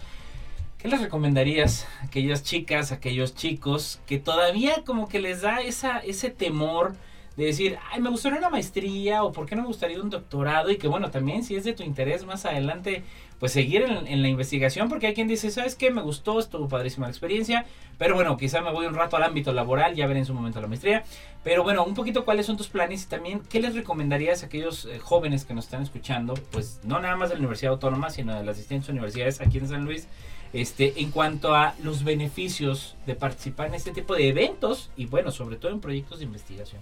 [0.78, 5.60] ¿qué les recomendarías a aquellas chicas, a aquellos chicos que todavía como que les da
[5.60, 6.96] esa, ese temor
[7.36, 10.70] de decir, ay, me gustaría una maestría o por qué no me gustaría un doctorado
[10.70, 13.02] y que bueno, también si es de tu interés más adelante,
[13.40, 15.90] pues seguir en, en la investigación, porque hay quien dice, ¿sabes qué?
[15.90, 17.66] Me gustó, estuvo padrísima la experiencia,
[17.98, 20.60] pero bueno, quizá me voy un rato al ámbito laboral, ya veré en su momento
[20.60, 21.04] la maestría,
[21.42, 24.86] pero bueno, un poquito cuáles son tus planes y también qué les recomendarías a aquellos
[24.86, 28.34] eh, jóvenes que nos están escuchando, pues no nada más de la Universidad Autónoma, sino
[28.34, 30.08] de las distintas universidades aquí en San Luis,
[30.54, 35.30] este, en cuanto a los beneficios de participar en este tipo de eventos y bueno,
[35.30, 36.80] sobre todo en proyectos de investigación.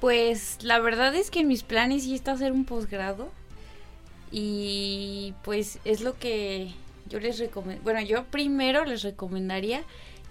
[0.00, 3.30] Pues la verdad es que en mis planes sí está hacer un posgrado.
[4.30, 6.70] Y pues es lo que
[7.08, 7.82] yo les recomiendo.
[7.82, 9.82] Bueno, yo primero les recomendaría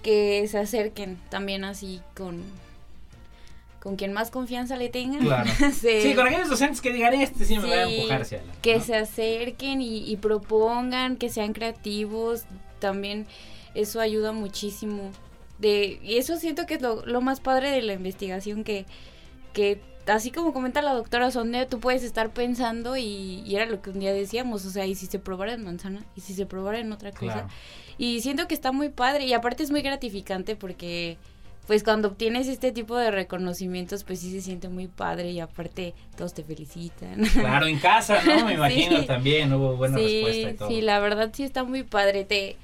[0.04, 2.43] que se acerquen también así con
[3.88, 5.22] con quien más confianza le tengan.
[5.22, 5.50] Claro.
[5.80, 8.38] Se- Sí, con aquellos docentes que digan, este sí me va a Sí, empujar hacia
[8.40, 8.60] adelante.
[8.62, 8.84] que ¿no?
[8.84, 12.44] se acerquen y, y propongan, que sean creativos,
[12.80, 13.28] también
[13.76, 15.12] eso ayuda muchísimo.
[15.58, 18.86] De, y eso siento que es lo, lo más padre de la investigación, que,
[19.54, 23.82] que así como comenta la doctora Sonde, tú puedes estar pensando y, y era lo
[23.82, 26.46] que un día decíamos, o sea, y si se probara en manzana, y si se
[26.46, 27.32] probara en otra cosa.
[27.34, 27.48] Claro.
[27.98, 31.18] Y siento que está muy padre y aparte es muy gratificante porque
[31.68, 35.93] pues cuando obtienes este tipo de reconocimientos pues sí se siente muy padre y aparte
[36.15, 37.24] todos te felicitan.
[37.34, 38.45] Claro, en casa, ¿no?
[38.45, 39.05] Me imagino Sí.
[39.05, 40.70] también hubo buena sí, respuesta y todo.
[40.70, 42.55] sí, la verdad sí está muy padre, te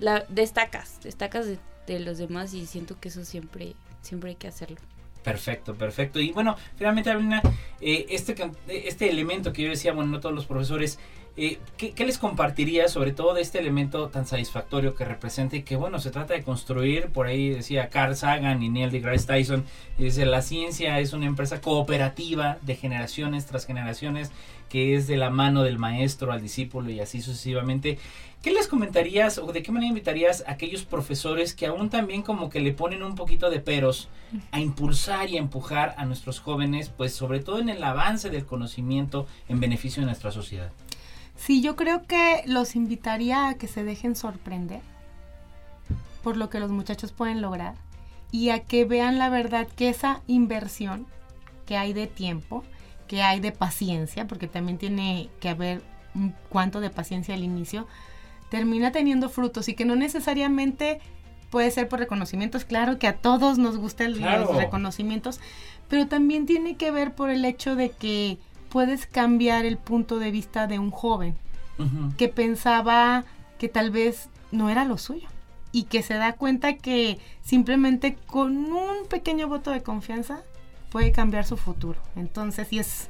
[0.00, 4.48] la destacas, destacas de, de los demás y siento que eso siempre siempre hay que
[4.48, 4.78] hacerlo.
[5.22, 6.20] Perfecto, perfecto.
[6.20, 7.42] Y bueno, finalmente, Avelina,
[7.80, 8.34] eh, este,
[8.66, 10.98] este elemento que yo decía, bueno, no todos los profesores,
[11.36, 15.62] eh, ¿qué, qué les compartiría sobre todo de este elemento tan satisfactorio que representa y
[15.62, 19.64] que, bueno, se trata de construir, por ahí decía Carl Sagan y Neil deGrasse Tyson,
[19.96, 24.32] y dice, la ciencia es una empresa cooperativa de generaciones tras generaciones,
[24.68, 27.98] que es de la mano del maestro al discípulo y así sucesivamente.
[28.42, 32.50] ¿Qué les comentarías o de qué manera invitarías a aquellos profesores que aún también como
[32.50, 34.08] que le ponen un poquito de peros
[34.50, 38.44] a impulsar y a empujar a nuestros jóvenes, pues sobre todo en el avance del
[38.44, 40.72] conocimiento en beneficio de nuestra sociedad?
[41.36, 44.80] Sí, yo creo que los invitaría a que se dejen sorprender
[46.24, 47.76] por lo que los muchachos pueden lograr
[48.32, 51.06] y a que vean la verdad que esa inversión
[51.64, 52.64] que hay de tiempo,
[53.06, 55.80] que hay de paciencia, porque también tiene que haber
[56.16, 57.86] un cuanto de paciencia al inicio,
[58.52, 61.00] termina teniendo frutos y que no necesariamente
[61.50, 64.44] puede ser por reconocimientos, claro que a todos nos gustan Claro.
[64.44, 65.40] los reconocimientos,
[65.88, 68.36] pero también tiene que ver por el hecho de que
[68.68, 71.34] puedes cambiar el punto de vista de un joven
[72.18, 73.24] que pensaba
[73.58, 75.28] que tal vez no era lo suyo
[75.72, 80.42] y que se da cuenta que simplemente con un pequeño voto de confianza
[80.90, 81.98] puede cambiar su futuro.
[82.16, 83.08] Entonces, sí es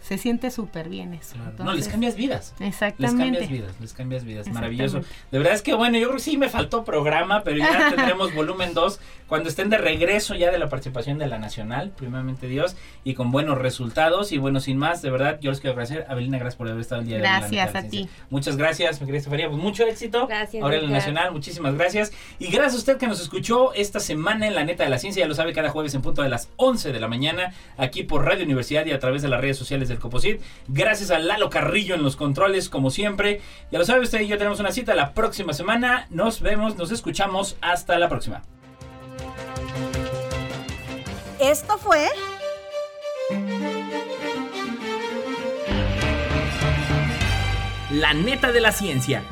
[0.00, 1.34] se siente súper bien eso.
[1.34, 1.50] Claro.
[1.50, 2.54] Entonces, no, les cambias vidas.
[2.58, 3.24] Les Exactamente.
[3.24, 4.48] cambias vidas, les cambias vidas.
[4.48, 5.00] Maravilloso.
[5.30, 8.34] De verdad es que bueno, yo creo que sí me faltó programa, pero ya tendremos
[8.34, 12.76] volumen 2 cuando estén de regreso ya de la participación de la Nacional, primeramente Dios,
[13.04, 14.32] y con buenos resultados.
[14.32, 16.06] Y bueno, sin más, de verdad, yo les quiero agradecer.
[16.08, 17.28] Abelina, gracias por haber estado el día de hoy.
[17.28, 18.08] Gracias a ti.
[18.30, 19.48] Muchas gracias, mi querida Estefanía.
[19.48, 20.26] Pues mucho éxito.
[20.26, 20.98] Gracias, Ahora en la.
[20.98, 22.12] Nacional, muchísimas gracias.
[22.38, 25.22] Y gracias a usted que nos escuchó esta semana en la Neta de la Ciencia.
[25.22, 28.24] Ya lo sabe, cada jueves en punto de las 11 de la mañana, aquí por
[28.24, 30.40] Radio Universidad y a través de las redes sociales del Coposit.
[30.68, 33.40] Gracias a Lalo Carrillo en los controles, como siempre.
[33.70, 36.06] Ya lo sabe usted y yo tenemos una cita la próxima semana.
[36.10, 37.56] Nos vemos, nos escuchamos.
[37.60, 38.42] Hasta la próxima.
[41.40, 42.06] Esto fue
[47.90, 49.22] La Neta de la Ciencia.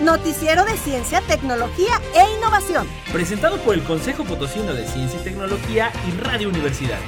[0.00, 2.86] Noticiero de Ciencia, Tecnología e Innovación.
[3.12, 6.98] Presentado por el Consejo Potosino de Ciencia y Tecnología y Radio Universidad.